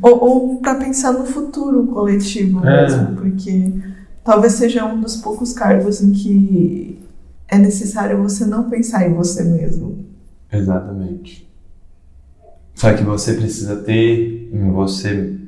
ou, 0.00 0.24
ou 0.24 0.60
para 0.60 0.76
pensar 0.76 1.12
no 1.12 1.26
futuro 1.26 1.86
coletivo 1.88 2.66
é. 2.66 2.82
mesmo, 2.82 3.16
porque 3.16 3.72
talvez 4.24 4.54
seja 4.54 4.84
um 4.86 5.00
dos 5.00 5.16
poucos 5.16 5.52
cargos 5.52 6.00
em 6.00 6.12
que 6.12 6.98
é 7.48 7.58
necessário 7.58 8.22
você 8.22 8.46
não 8.46 8.70
pensar 8.70 9.06
em 9.06 9.12
você 9.12 9.42
mesmo. 9.44 10.06
Exatamente. 10.50 11.50
Só 12.74 12.94
que 12.94 13.02
você 13.02 13.34
precisa 13.34 13.76
ter 13.76 14.48
em 14.52 14.70
você 14.70 15.38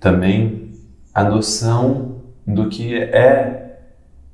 também 0.00 0.72
a 1.14 1.22
noção 1.24 2.13
do 2.46 2.68
que 2.68 2.94
é 2.94 3.78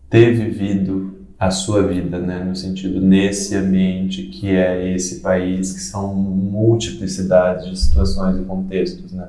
ter 0.08 0.32
vivido 0.32 1.20
a 1.38 1.50
sua 1.50 1.82
vida, 1.86 2.18
né, 2.18 2.44
no 2.44 2.54
sentido 2.54 3.00
nesse 3.00 3.56
ambiente 3.56 4.24
que 4.24 4.50
é 4.50 4.92
esse 4.94 5.20
país, 5.20 5.72
que 5.72 5.80
são 5.80 6.14
multiplicidades 6.14 7.66
de 7.66 7.78
situações 7.78 8.38
e 8.38 8.44
contextos, 8.44 9.12
né? 9.12 9.28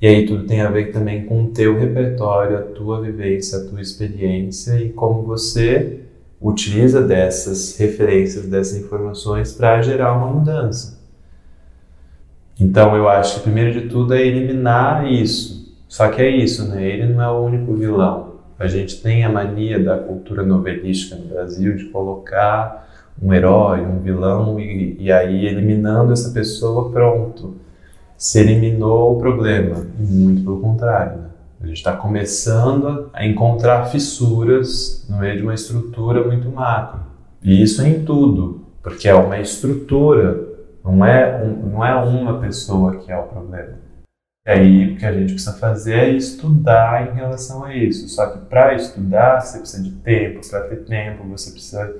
E 0.00 0.06
aí 0.06 0.26
tudo 0.26 0.44
tem 0.44 0.62
a 0.62 0.70
ver 0.70 0.92
também 0.92 1.26
com 1.26 1.44
o 1.44 1.48
teu 1.48 1.78
repertório, 1.78 2.56
a 2.56 2.62
tua 2.62 3.02
vivência, 3.02 3.58
a 3.58 3.64
tua 3.64 3.82
experiência 3.82 4.80
e 4.80 4.90
como 4.90 5.24
você 5.24 6.00
utiliza 6.40 7.02
dessas 7.02 7.76
referências, 7.76 8.46
dessas 8.46 8.80
informações 8.80 9.52
para 9.52 9.82
gerar 9.82 10.16
uma 10.16 10.28
mudança. 10.28 10.98
Então 12.58 12.96
eu 12.96 13.08
acho 13.08 13.36
que 13.36 13.40
primeiro 13.40 13.78
de 13.78 13.88
tudo 13.88 14.14
é 14.14 14.24
eliminar 14.24 15.10
isso, 15.10 15.59
só 15.90 16.08
que 16.08 16.22
é 16.22 16.30
isso, 16.30 16.68
né? 16.68 16.86
Ele 16.86 17.12
não 17.12 17.20
é 17.20 17.28
o 17.28 17.44
único 17.44 17.74
vilão. 17.74 18.34
A 18.56 18.68
gente 18.68 19.02
tem 19.02 19.24
a 19.24 19.28
mania 19.28 19.82
da 19.82 19.98
cultura 19.98 20.44
novelística 20.44 21.16
no 21.16 21.26
Brasil 21.26 21.74
de 21.74 21.86
colocar 21.86 22.88
um 23.20 23.34
herói, 23.34 23.80
um 23.80 23.98
vilão 23.98 24.60
e, 24.60 24.96
e 25.00 25.10
aí 25.10 25.46
eliminando 25.46 26.12
essa 26.12 26.30
pessoa, 26.30 26.92
pronto. 26.92 27.56
Se 28.16 28.38
eliminou 28.38 29.16
o 29.16 29.18
problema. 29.18 29.84
Muito 29.98 30.44
pelo 30.44 30.60
contrário, 30.60 31.22
né? 31.22 31.30
A 31.60 31.66
gente 31.66 31.78
está 31.78 31.96
começando 31.96 33.10
a 33.12 33.26
encontrar 33.26 33.86
fissuras 33.86 35.04
no 35.10 35.18
meio 35.18 35.38
de 35.38 35.42
uma 35.42 35.54
estrutura 35.54 36.24
muito 36.24 36.48
macro. 36.50 37.00
E 37.42 37.60
isso 37.60 37.82
é 37.82 37.88
em 37.88 38.04
tudo, 38.04 38.64
porque 38.80 39.08
é 39.08 39.14
uma 39.14 39.40
estrutura, 39.40 40.40
não 40.84 41.04
é, 41.04 41.42
um, 41.42 41.68
não 41.68 41.84
é 41.84 41.96
uma 41.96 42.38
pessoa 42.38 42.94
que 42.98 43.10
é 43.10 43.18
o 43.18 43.24
problema. 43.24 43.89
E 44.46 44.50
aí 44.50 44.92
o 44.92 44.96
que 44.96 45.04
a 45.04 45.12
gente 45.12 45.34
precisa 45.34 45.52
fazer 45.52 45.94
é 45.94 46.10
estudar 46.10 47.10
em 47.10 47.14
relação 47.14 47.64
a 47.64 47.74
isso. 47.74 48.08
Só 48.08 48.26
que 48.26 48.38
para 48.46 48.74
estudar 48.74 49.40
você 49.40 49.58
precisa 49.58 49.82
de 49.82 49.92
tempo, 49.92 50.40
para 50.48 50.60
ter 50.62 50.84
tempo 50.84 51.28
você 51.28 51.50
precisa 51.50 51.94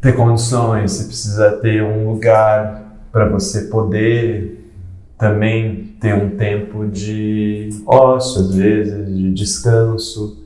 ter 0.00 0.14
condições, 0.14 0.92
você 0.92 1.04
precisa 1.04 1.52
ter 1.58 1.82
um 1.82 2.10
lugar 2.10 3.08
para 3.10 3.28
você 3.28 3.62
poder 3.68 4.70
também 5.16 5.96
ter 6.00 6.14
um 6.14 6.36
tempo 6.36 6.86
de 6.86 7.70
ócio, 7.86 8.42
às 8.42 8.54
vezes, 8.54 9.08
de 9.08 9.32
descanso. 9.32 10.44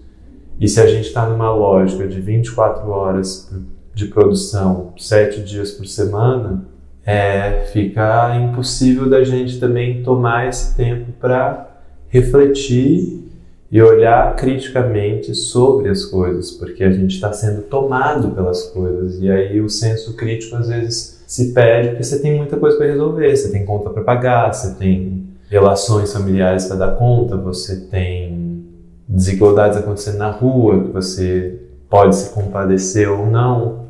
E 0.59 0.69
se 0.69 0.81
a 0.81 0.87
gente 0.87 1.09
está 1.09 1.29
numa 1.29 1.53
lógica 1.53 2.07
de 2.07 2.21
24 2.21 2.89
horas 2.89 3.53
de 3.93 4.07
produção, 4.07 4.95
7 4.97 5.43
dias 5.43 5.73
por 5.73 5.87
semana, 5.87 6.65
é, 7.05 7.65
fica 7.73 8.37
impossível 8.37 9.09
da 9.09 9.25
gente 9.25 9.59
também 9.59 10.03
tomar 10.03 10.49
esse 10.49 10.77
tempo 10.77 11.13
para 11.21 11.69
refletir 12.09 13.23
e 13.71 13.81
olhar 13.81 14.37
criticamente 14.37 15.35
sobre 15.35 15.89
as 15.89 16.05
coisas, 16.05 16.51
porque 16.51 16.85
a 16.85 16.93
gente 16.93 17.15
está 17.15 17.33
sendo 17.33 17.63
tomado 17.63 18.33
pelas 18.33 18.65
coisas 18.65 19.19
e 19.19 19.31
aí 19.31 19.61
o 19.61 19.69
senso 19.69 20.15
crítico 20.15 20.57
às 20.57 20.69
vezes 20.69 21.25
se 21.27 21.55
perde 21.55 21.89
porque 21.89 22.05
você 22.05 22.19
tem 22.19 22.37
muita 22.37 22.59
coisa 22.59 22.77
para 22.77 22.87
resolver, 22.87 23.35
você 23.35 23.51
tem 23.51 23.65
conta 23.65 23.89
para 23.89 24.03
pagar, 24.03 24.53
você 24.53 24.75
tem 24.75 25.25
relações 25.49 26.13
familiares 26.13 26.67
para 26.67 26.77
dar 26.77 26.97
conta, 26.97 27.35
você 27.37 27.77
tem 27.77 28.63
desigualdades 29.09 29.79
acontecendo 29.79 30.19
na 30.19 30.31
rua 30.31 30.85
que 30.85 30.91
você 30.91 31.59
pode 31.89 32.17
se 32.17 32.31
compadecer 32.31 33.11
ou 33.11 33.27
não. 33.27 33.82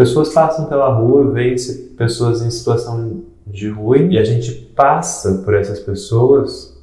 As 0.00 0.08
pessoas 0.08 0.32
passam 0.32 0.64
pela 0.64 0.90
rua, 0.94 1.30
veem 1.30 1.54
pessoas 1.94 2.40
em 2.40 2.50
situação 2.50 3.20
de 3.46 3.68
ruim 3.68 4.12
e 4.12 4.18
a 4.18 4.24
gente 4.24 4.50
passa 4.74 5.42
por 5.44 5.52
essas 5.52 5.78
pessoas 5.78 6.74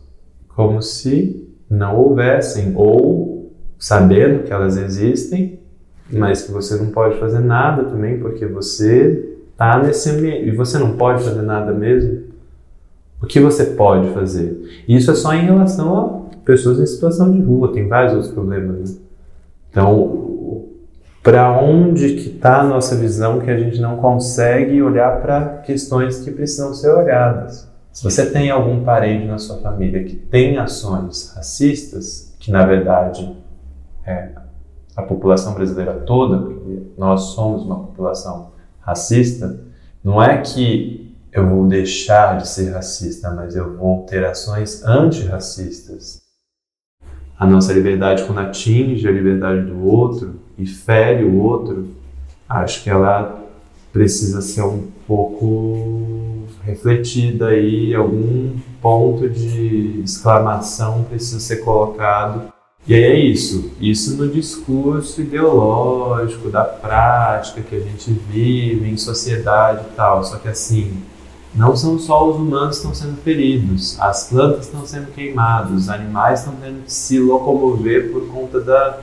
como 0.50 0.84
se 0.84 1.50
não 1.68 1.98
houvessem 1.98 2.74
ou 2.76 3.52
sabendo 3.80 4.44
que 4.44 4.54
elas 4.54 4.78
existem, 4.78 5.60
mas 6.12 6.44
que 6.44 6.52
você 6.52 6.76
não 6.76 6.92
pode 6.92 7.20
fazer 7.20 7.40
nada 7.40 7.86
também 7.86 8.20
porque 8.20 8.46
você 8.46 9.36
tá 9.58 9.82
nesse 9.82 10.12
ambiente 10.12 10.50
e 10.50 10.56
você 10.56 10.78
não 10.78 10.96
pode 10.96 11.24
fazer 11.24 11.42
nada 11.42 11.74
mesmo, 11.74 12.22
o 13.20 13.26
que 13.26 13.40
você 13.40 13.66
pode 13.66 14.14
fazer? 14.14 14.84
Isso 14.88 15.10
é 15.10 15.16
só 15.16 15.34
em 15.34 15.44
relação 15.44 15.98
a 15.98 16.38
pessoas 16.46 16.80
em 16.80 16.86
situação 16.86 17.32
de 17.32 17.42
rua, 17.42 17.74
tem 17.74 17.88
vários 17.88 18.14
outros 18.14 18.32
problemas. 18.32 18.92
Né? 18.92 18.98
Então, 19.72 20.27
para 21.28 21.52
onde 21.62 22.14
que 22.14 22.30
está 22.30 22.62
a 22.62 22.64
nossa 22.64 22.96
visão 22.96 23.42
que 23.42 23.52
a 23.52 23.58
gente 23.58 23.82
não 23.82 23.98
consegue 23.98 24.82
olhar 24.82 25.22
para 25.22 25.58
questões 25.58 26.20
que 26.22 26.32
precisam 26.32 26.74
ser 26.74 26.90
olhadas? 26.90 27.70
Se 27.92 28.02
você 28.02 28.32
tem 28.32 28.50
algum 28.50 28.86
parente 28.86 29.28
na 29.28 29.38
sua 29.38 29.58
família 29.58 30.06
que 30.06 30.16
tem 30.16 30.58
ações 30.58 31.34
racistas, 31.36 32.34
que 32.40 32.50
na 32.50 32.66
verdade 32.66 33.36
é 34.06 34.30
a 34.96 35.02
população 35.02 35.54
brasileira 35.54 35.96
toda, 35.96 36.38
porque 36.38 36.94
nós 36.98 37.24
somos 37.36 37.64
uma 37.64 37.76
população 37.76 38.54
racista, 38.80 39.60
não 40.02 40.24
é 40.24 40.38
que 40.38 41.14
eu 41.34 41.46
vou 41.46 41.68
deixar 41.68 42.38
de 42.38 42.48
ser 42.48 42.72
racista, 42.72 43.32
mas 43.32 43.54
eu 43.54 43.76
vou 43.76 44.06
ter 44.06 44.24
ações 44.24 44.82
antirracistas. 44.86 46.22
A 47.38 47.46
nossa 47.46 47.74
liberdade, 47.74 48.24
quando 48.24 48.40
atinge 48.40 49.06
a 49.06 49.12
liberdade 49.12 49.66
do 49.66 49.86
outro 49.86 50.37
e 50.58 50.66
fere 50.66 51.24
o 51.24 51.38
outro, 51.42 51.88
acho 52.50 52.84
que 52.84 52.90
ela 52.90 53.44
precisa 53.92 54.42
ser 54.42 54.64
um 54.64 54.88
pouco 55.08 56.46
refletida 56.64 57.48
aí, 57.48 57.96
algum 57.96 58.58
ponto 58.82 59.30
de 59.30 60.02
exclamação 60.04 61.04
precisa 61.04 61.40
ser 61.40 61.58
colocado. 61.58 62.52
E 62.86 62.94
aí 62.94 63.04
é 63.04 63.20
isso, 63.20 63.72
isso 63.82 64.16
no 64.16 64.28
discurso 64.30 65.22
ideológico, 65.22 66.50
da 66.50 66.64
prática 66.64 67.62
que 67.62 67.76
a 67.76 67.80
gente 67.80 68.12
vive 68.12 68.90
em 68.90 68.98
sociedade 68.98 69.86
e 69.92 69.96
tal. 69.96 70.24
Só 70.24 70.38
que 70.38 70.48
assim, 70.48 70.94
não 71.54 71.76
são 71.76 71.98
só 71.98 72.30
os 72.30 72.38
humanos 72.38 72.80
que 72.80 72.88
estão 72.88 72.94
sendo 72.94 73.18
feridos, 73.22 74.00
as 74.00 74.30
plantas 74.30 74.68
estão 74.68 74.86
sendo 74.86 75.12
queimadas, 75.12 75.72
os 75.72 75.90
animais 75.90 76.40
estão 76.40 76.56
tendo 76.56 76.84
que 76.84 76.94
se 76.94 77.20
locomover 77.20 78.12
por 78.12 78.28
conta 78.28 78.62
da, 78.62 79.00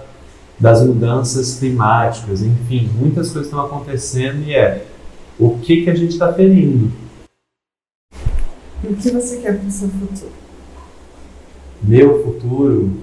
das 0.59 0.84
mudanças 0.84 1.59
climáticas, 1.59 2.42
enfim, 2.42 2.90
muitas 2.94 3.30
coisas 3.30 3.46
estão 3.46 3.64
acontecendo 3.64 4.42
e 4.46 4.55
é 4.55 4.86
o 5.38 5.59
que, 5.59 5.82
que 5.82 5.90
a 5.90 5.94
gente 5.94 6.12
está 6.12 6.32
ferindo. 6.32 6.92
O 8.82 8.94
que 8.94 9.11
você 9.11 9.38
quer 9.38 9.59
para 9.59 9.66
o 9.66 9.70
seu 9.70 9.88
futuro? 9.88 10.32
Meu 11.82 12.22
futuro 12.22 13.02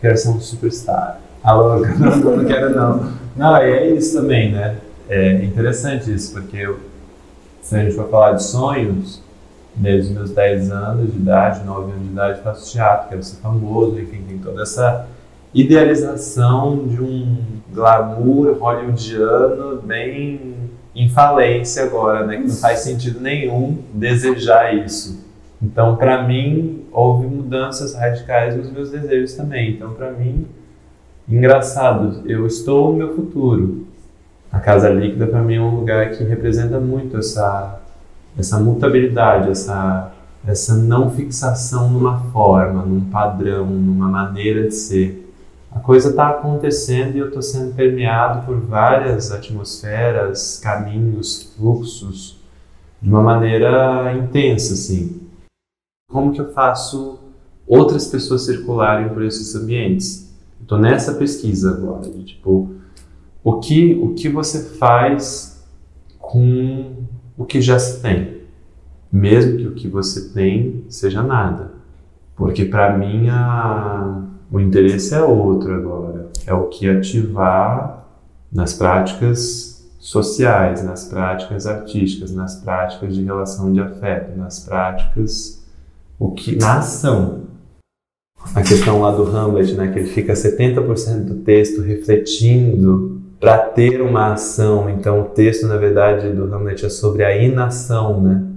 quero 0.00 0.16
ser 0.16 0.28
um 0.28 0.40
superstar. 0.40 1.20
Alô, 1.42 1.78
não, 1.98 2.36
não 2.36 2.44
quero 2.44 2.74
não. 2.74 3.12
Não, 3.36 3.56
e 3.58 3.70
é 3.70 3.90
isso 3.90 4.20
também, 4.20 4.52
né? 4.52 4.76
É 5.08 5.44
interessante 5.44 6.12
isso, 6.12 6.32
porque 6.32 6.56
eu, 6.56 6.78
se 7.60 7.76
a 7.76 7.82
gente 7.82 7.94
for 7.94 8.08
falar 8.08 8.32
de 8.32 8.42
sonhos, 8.42 9.22
desde 9.74 10.12
meus 10.12 10.30
10 10.30 10.70
anos 10.70 11.12
de 11.12 11.18
idade, 11.18 11.64
9 11.64 11.92
anos 11.92 12.04
de 12.04 12.12
idade, 12.12 12.42
faço 12.42 12.70
teatro, 12.70 13.08
quero 13.08 13.22
ser 13.22 13.36
famoso, 13.36 13.98
enfim, 13.98 14.22
tem 14.28 14.38
toda 14.38 14.62
essa 14.62 15.06
idealização 15.54 16.86
de 16.86 17.02
um 17.02 17.36
glamour 17.72 18.56
hollywoodiano 18.58 19.80
bem 19.82 20.54
em 20.94 21.08
falência 21.08 21.84
agora, 21.84 22.26
né? 22.26 22.36
Que 22.36 22.48
não 22.48 22.54
faz 22.54 22.80
sentido 22.80 23.20
nenhum 23.20 23.78
desejar 23.94 24.74
isso. 24.74 25.24
Então, 25.62 25.96
para 25.96 26.26
mim, 26.26 26.84
houve 26.90 27.26
mudanças 27.26 27.94
radicais 27.94 28.56
nos 28.56 28.70
meus 28.70 28.90
desejos 28.90 29.34
também. 29.34 29.70
Então, 29.70 29.94
para 29.94 30.10
mim, 30.10 30.46
engraçado, 31.28 32.22
eu 32.28 32.46
estou 32.46 32.92
no 32.92 32.98
meu 32.98 33.14
futuro. 33.14 33.86
A 34.50 34.58
casa 34.58 34.90
líquida 34.90 35.26
para 35.26 35.40
mim 35.40 35.54
é 35.54 35.60
um 35.60 35.76
lugar 35.76 36.10
que 36.10 36.24
representa 36.24 36.78
muito 36.78 37.16
essa 37.16 37.78
essa 38.38 38.58
mutabilidade, 38.58 39.50
essa 39.50 40.12
essa 40.46 40.74
não 40.74 41.10
fixação 41.10 41.88
numa 41.88 42.18
forma, 42.32 42.82
num 42.84 43.00
padrão, 43.02 43.66
numa 43.66 44.08
maneira 44.08 44.66
de 44.66 44.74
ser. 44.74 45.21
A 45.74 45.80
coisa 45.80 46.10
está 46.10 46.28
acontecendo 46.28 47.16
e 47.16 47.18
eu 47.18 47.28
estou 47.28 47.42
sendo 47.42 47.74
permeado 47.74 48.44
por 48.46 48.60
várias 48.60 49.32
atmosferas, 49.32 50.58
caminhos, 50.62 51.54
fluxos, 51.56 52.40
de 53.00 53.08
uma 53.08 53.22
maneira 53.22 54.14
intensa, 54.14 54.74
assim 54.74 55.22
como 56.12 56.32
que 56.32 56.40
eu 56.40 56.52
faço 56.52 57.18
outras 57.66 58.06
pessoas 58.06 58.42
circularem 58.42 59.08
por 59.08 59.24
esses 59.24 59.54
ambientes? 59.54 60.30
Estou 60.60 60.78
nessa 60.78 61.14
pesquisa 61.14 61.70
agora, 61.70 62.08
de 62.10 62.22
tipo, 62.22 62.70
o 63.42 63.58
que, 63.58 63.94
o 63.94 64.14
que 64.14 64.28
você 64.28 64.76
faz 64.76 65.66
com 66.18 67.06
o 67.36 67.44
que 67.46 67.60
já 67.60 67.78
se 67.78 68.02
tem? 68.02 68.42
Mesmo 69.10 69.56
que 69.56 69.66
o 69.66 69.74
que 69.74 69.88
você 69.88 70.28
tem 70.32 70.84
seja 70.88 71.22
nada. 71.22 71.72
Porque 72.36 72.66
para 72.66 72.96
mim 72.96 73.28
a, 73.28 74.22
o 74.52 74.60
interesse 74.60 75.14
é 75.14 75.22
outro 75.22 75.74
agora. 75.74 76.28
É 76.46 76.52
o 76.52 76.68
que 76.68 76.88
ativar 76.88 78.06
nas 78.52 78.74
práticas 78.74 79.90
sociais, 79.98 80.84
nas 80.84 81.06
práticas 81.06 81.66
artísticas, 81.66 82.30
nas 82.32 82.56
práticas 82.56 83.14
de 83.14 83.24
relação 83.24 83.72
de 83.72 83.80
afeto, 83.80 84.36
nas 84.36 84.60
práticas 84.60 85.64
o 86.18 86.32
que 86.32 86.56
na 86.56 86.78
ação. 86.78 87.44
A 88.54 88.60
questão 88.60 89.00
lá 89.00 89.10
do 89.10 89.24
Hamlet, 89.24 89.74
né, 89.74 89.90
que 89.90 90.00
ele 90.00 90.08
fica 90.08 90.34
70% 90.34 91.24
do 91.24 91.36
texto 91.36 91.80
refletindo 91.80 93.22
para 93.40 93.56
ter 93.58 94.02
uma 94.02 94.34
ação. 94.34 94.90
Então 94.90 95.22
o 95.22 95.24
texto, 95.24 95.66
na 95.66 95.78
verdade, 95.78 96.28
do 96.30 96.52
Hamlet 96.52 96.84
é 96.84 96.90
sobre 96.90 97.24
a 97.24 97.34
inação, 97.36 98.20
né? 98.20 98.51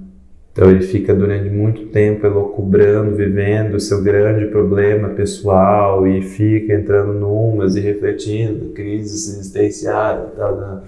Então 0.56 0.72
ele 0.72 0.84
fica 0.84 1.14
durante 1.14 1.50
muito 1.50 1.88
tempo 1.88 2.26
elocubrando, 2.26 3.14
vivendo 3.14 3.74
o 3.74 3.80
seu 3.80 4.02
grande 4.02 4.46
problema 4.46 5.10
pessoal 5.10 6.08
e 6.08 6.22
fica 6.22 6.74
entrando 6.74 7.12
numas 7.12 7.76
e 7.76 7.82
refletindo, 7.82 8.70
crises 8.70 9.28
existenciais. 9.28 10.30
Tal, 10.38 10.56
tal. 10.56 10.84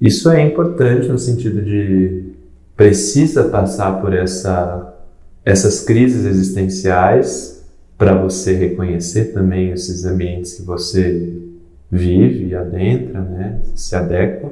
Isso 0.00 0.30
é 0.30 0.40
importante 0.40 1.08
no 1.08 1.18
sentido 1.18 1.60
de 1.62 2.26
precisa 2.76 3.48
passar 3.48 4.00
por 4.00 4.14
essa 4.14 4.94
essas 5.44 5.80
crises 5.80 6.24
existenciais 6.24 7.64
para 7.98 8.14
você 8.14 8.52
reconhecer 8.52 9.32
também 9.32 9.72
esses 9.72 10.04
ambientes 10.04 10.54
que 10.54 10.62
você 10.62 11.40
vive 11.90 12.50
e 12.50 12.54
adentra, 12.54 13.20
né? 13.20 13.58
Se 13.74 13.96
adequa. 13.96 14.48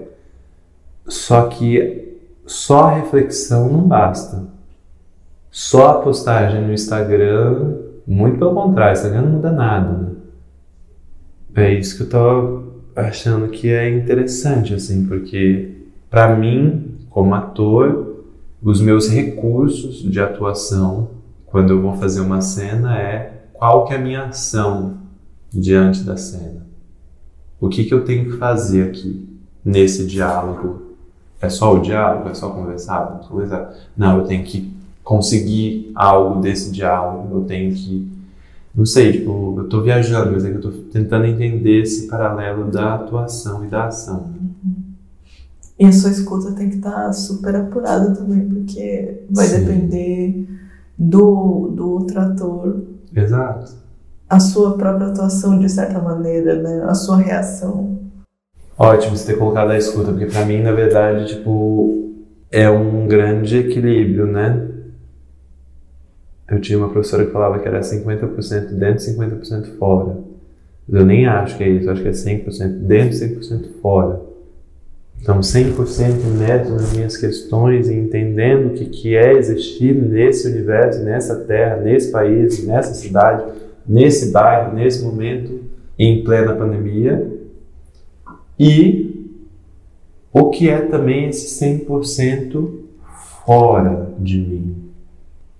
Só 1.07 1.47
que 1.47 2.10
só 2.51 2.87
a 2.87 2.95
reflexão 2.95 3.73
não 3.73 3.87
basta. 3.87 4.43
Só 5.53 5.91
a 5.91 5.95
postagem 6.03 6.67
no 6.67 6.73
Instagram 6.73 7.77
Muito 8.05 8.39
pelo 8.39 8.55
contrário, 8.55 8.95
Instagram 8.95 9.23
não 9.23 9.31
muda 9.31 9.53
nada, 9.53 9.93
né? 9.93 10.11
É 11.55 11.73
isso 11.73 11.97
que 11.97 12.03
eu 12.03 12.09
tô 12.09 12.63
achando 12.97 13.49
que 13.51 13.71
é 13.71 13.89
interessante, 13.89 14.75
assim, 14.75 15.07
porque 15.07 15.77
para 16.11 16.35
mim, 16.35 16.97
como 17.09 17.37
ator, 17.37 18.25
os 18.61 18.81
meus 18.81 19.09
recursos 19.09 20.03
de 20.03 20.19
atuação 20.21 21.11
quando 21.47 21.71
eu 21.71 21.81
vou 21.81 21.95
fazer 21.95 22.21
uma 22.21 22.41
cena 22.41 22.99
é 22.99 23.45
qual 23.53 23.85
que 23.85 23.95
é 23.95 23.97
a 23.97 24.01
minha 24.01 24.25
ação 24.25 24.99
diante 25.53 26.03
da 26.03 26.17
cena. 26.17 26.67
O 27.61 27.69
que 27.69 27.85
que 27.85 27.95
eu 27.95 28.05
tenho 28.05 28.25
que 28.25 28.39
fazer 28.39 28.89
aqui 28.89 29.39
nesse 29.65 30.05
diálogo? 30.05 30.90
É 31.41 31.49
só 31.49 31.75
o 31.75 31.81
diálogo? 31.81 32.29
É 32.29 32.35
só 32.35 32.51
conversar? 32.51 33.21
conversar? 33.29 33.73
Não, 33.97 34.19
eu 34.19 34.27
tenho 34.27 34.45
que 34.45 34.73
conseguir 35.03 35.91
algo 35.95 36.41
desse 36.41 36.71
diálogo. 36.71 37.39
Eu 37.39 37.45
tenho 37.45 37.75
que 37.75 38.21
não 38.75 38.87
sei, 38.87 39.13
tipo, 39.13 39.57
eu 39.59 39.69
tô 39.69 39.83
viajando, 39.83 40.31
mas 40.33 40.45
é 40.45 40.51
que 40.51 40.57
eu 40.57 40.61
tô 40.61 40.71
tentando 40.93 41.27
entender 41.27 41.83
esse 41.83 42.07
paralelo 42.07 42.71
da 42.71 42.95
atuação 42.95 43.65
e 43.65 43.69
da 43.69 43.87
ação. 43.87 44.31
E 45.79 45.85
a 45.85 45.93
sua 45.93 46.11
escuta 46.11 46.53
tem 46.53 46.69
que 46.69 46.77
estar 46.77 47.07
tá 47.07 47.13
super 47.13 47.57
apurada 47.57 48.15
também, 48.15 48.49
porque 48.49 49.25
vai 49.31 49.47
Sim. 49.47 49.61
depender 49.61 50.49
do, 50.97 51.73
do 51.75 51.91
outro 51.91 52.21
ator. 52.21 52.85
Exato. 53.15 53.73
A 54.29 54.39
sua 54.39 54.77
própria 54.77 55.09
atuação, 55.09 55.59
de 55.59 55.69
certa 55.69 55.99
maneira, 55.99 56.63
né? 56.63 56.85
A 56.85 56.95
sua 56.95 57.17
reação. 57.17 57.99
Ótimo 58.83 59.15
você 59.15 59.35
ter 59.35 59.39
colocado 59.39 59.73
a 59.73 59.77
escuta, 59.77 60.11
porque 60.11 60.25
para 60.25 60.47
mim, 60.47 60.63
na 60.63 60.73
verdade, 60.73 61.37
tipo, 61.37 62.15
é 62.51 62.71
um 62.71 63.07
grande 63.07 63.59
equilíbrio, 63.59 64.25
né? 64.25 64.69
Eu 66.51 66.59
tinha 66.63 66.79
uma 66.79 66.89
professora 66.89 67.27
que 67.27 67.31
falava 67.31 67.59
que 67.59 67.69
era 67.69 67.81
50% 67.81 68.71
dentro 68.71 69.05
e 69.05 69.15
50% 69.15 69.77
fora. 69.79 70.17
Mas 70.89 70.99
eu 70.99 71.07
nem 71.07 71.27
acho 71.27 71.59
que 71.59 71.63
é 71.63 71.69
isso, 71.69 71.91
acho 71.91 72.01
que 72.01 72.09
é 72.09 72.11
100% 72.11 72.69
dentro 72.79 73.19
e 73.19 73.37
100% 73.39 73.69
fora. 73.83 74.23
Então, 75.21 75.41
100% 75.41 76.39
neto 76.39 76.71
nas 76.71 76.95
minhas 76.95 77.19
questões 77.19 77.87
e 77.87 77.95
entendendo 77.95 78.69
o 78.69 78.71
que, 78.71 78.87
que 78.87 79.15
é 79.15 79.35
existir 79.35 79.95
nesse 79.95 80.49
universo, 80.49 81.03
nessa 81.03 81.37
terra, 81.37 81.77
nesse 81.77 82.11
país, 82.11 82.67
nessa 82.67 82.95
cidade, 82.95 83.45
nesse 83.87 84.33
bairro, 84.33 84.75
nesse 84.75 85.05
momento, 85.05 85.65
em 85.99 86.25
plena 86.25 86.55
pandemia. 86.55 87.40
E 88.61 89.33
o 90.33 90.51
que 90.51 90.69
é 90.69 90.83
também 90.83 91.29
esse 91.29 91.65
100% 91.65 92.69
fora 93.45 94.15
de 94.19 94.39
mim 94.39 94.81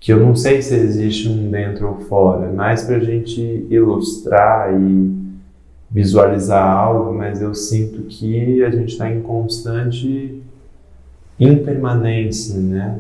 que 0.01 0.11
eu 0.15 0.19
não 0.19 0.35
sei 0.35 0.63
se 0.63 0.75
existe 0.75 1.29
um 1.29 1.51
dentro 1.51 1.87
ou 1.87 2.01
fora, 2.01 2.47
é 2.47 2.53
mais 2.53 2.83
para 2.85 2.97
a 2.97 3.01
gente 3.01 3.67
ilustrar 3.69 4.73
e 4.73 5.21
visualizar 5.91 6.67
algo, 6.67 7.13
mas 7.13 7.43
eu 7.43 7.55
sinto 7.55 8.05
que 8.05 8.65
a 8.65 8.71
gente 8.71 8.93
está 8.93 9.13
em 9.13 9.21
constante 9.21 10.43
impermanência, 11.39 12.59
né? 12.59 12.99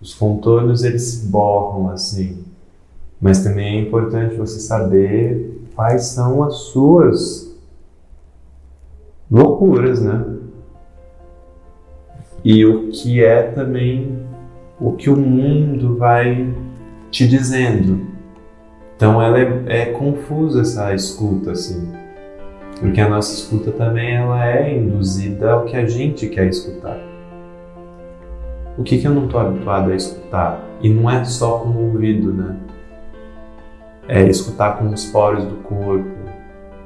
Os 0.00 0.12
contornos 0.12 0.82
eles 0.82 1.02
se 1.02 1.26
borram 1.26 1.88
assim, 1.90 2.42
mas 3.20 3.44
também 3.44 3.78
é 3.78 3.80
importante 3.82 4.34
você 4.34 4.58
saber 4.58 5.62
quais 5.76 6.06
são 6.06 6.42
as 6.42 6.54
suas 6.54 7.51
loucuras, 9.32 10.02
né? 10.02 10.26
E 12.44 12.66
o 12.66 12.90
que 12.90 13.24
é 13.24 13.42
também 13.42 14.20
o 14.78 14.92
que 14.92 15.08
o 15.08 15.16
mundo 15.16 15.96
vai 15.96 16.52
te 17.10 17.26
dizendo. 17.26 18.06
Então 18.94 19.22
ela 19.22 19.38
é, 19.38 19.62
é 19.66 19.86
confusa 19.86 20.60
essa 20.60 20.94
escuta 20.94 21.52
assim, 21.52 21.90
porque 22.78 23.00
a 23.00 23.08
nossa 23.08 23.32
escuta 23.32 23.70
também 23.72 24.14
ela 24.14 24.44
é 24.46 24.76
induzida 24.76 25.52
ao 25.52 25.64
que 25.64 25.76
a 25.76 25.86
gente 25.86 26.28
quer 26.28 26.48
escutar. 26.48 26.98
O 28.76 28.82
que, 28.82 28.98
que 28.98 29.06
eu 29.06 29.14
não 29.14 29.26
estou 29.26 29.40
habituado 29.40 29.92
a 29.92 29.94
escutar? 29.94 30.60
E 30.80 30.88
não 30.88 31.10
é 31.10 31.24
só 31.24 31.58
com 31.58 31.68
o 31.68 31.92
ouvido, 31.92 32.32
né? 32.32 32.56
É 34.08 34.22
escutar 34.22 34.78
com 34.78 34.88
os 34.88 35.04
poros 35.06 35.44
do 35.44 35.56
corpo. 35.56 36.22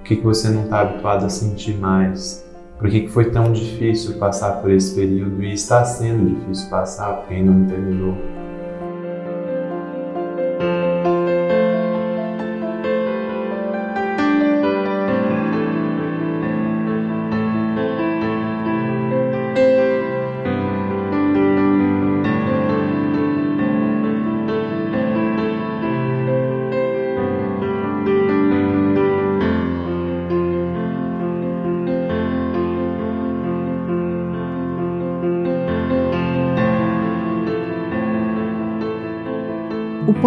Que, 0.07 0.15
que 0.15 0.23
você 0.23 0.49
não 0.51 0.63
está 0.63 0.83
habituado 0.83 1.25
a 1.25 1.29
sentir 1.29 1.77
mais? 1.77 2.47
Por 2.79 2.89
que, 2.89 3.01
que 3.01 3.09
foi 3.09 3.31
tão 3.31 3.53
difícil 3.53 4.19
passar 4.19 4.63
por 4.63 4.71
esse 4.71 4.95
período 4.95 5.43
e 5.43 5.53
está 5.53 5.85
sendo 5.85 6.33
difícil 6.33 6.71
passar 6.71 7.13
porque 7.15 7.35
ainda 7.35 7.51
não 7.51 7.67
terminou? 7.67 8.15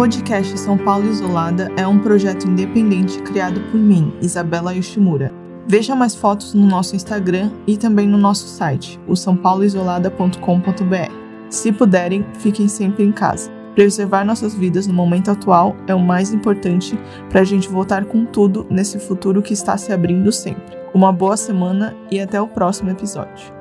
Podcast 0.00 0.58
São 0.58 0.78
Paulo 0.78 1.10
Isolada 1.10 1.70
é 1.76 1.86
um 1.86 1.98
projeto 1.98 2.48
independente 2.48 3.20
criado 3.20 3.60
por 3.70 3.78
mim, 3.78 4.14
Isabela 4.22 4.72
Yoshimura. 4.72 5.30
Veja 5.66 5.94
mais 5.94 6.14
fotos 6.14 6.54
no 6.54 6.66
nosso 6.66 6.96
Instagram 6.96 7.50
e 7.66 7.76
também 7.76 8.08
no 8.08 8.16
nosso 8.16 8.48
site, 8.48 8.98
o 9.06 9.14
sãopauloisolada.com.br. 9.14 11.12
Se 11.50 11.70
puderem, 11.70 12.24
fiquem 12.38 12.66
sempre 12.66 13.04
em 13.04 13.12
casa. 13.12 13.52
Preservar 13.74 14.24
nossas 14.24 14.54
vidas 14.54 14.86
no 14.86 14.94
momento 14.94 15.30
atual 15.30 15.76
é 15.86 15.94
o 15.94 16.00
mais 16.00 16.32
importante 16.32 16.98
para 17.28 17.42
a 17.42 17.44
gente 17.44 17.68
voltar 17.68 18.06
com 18.06 18.24
tudo 18.24 18.66
nesse 18.70 18.98
futuro 18.98 19.42
que 19.42 19.52
está 19.52 19.76
se 19.76 19.92
abrindo 19.92 20.32
sempre. 20.32 20.78
Uma 20.94 21.12
boa 21.12 21.36
semana 21.36 21.94
e 22.10 22.18
até 22.18 22.40
o 22.40 22.48
próximo 22.48 22.88
episódio. 22.88 23.59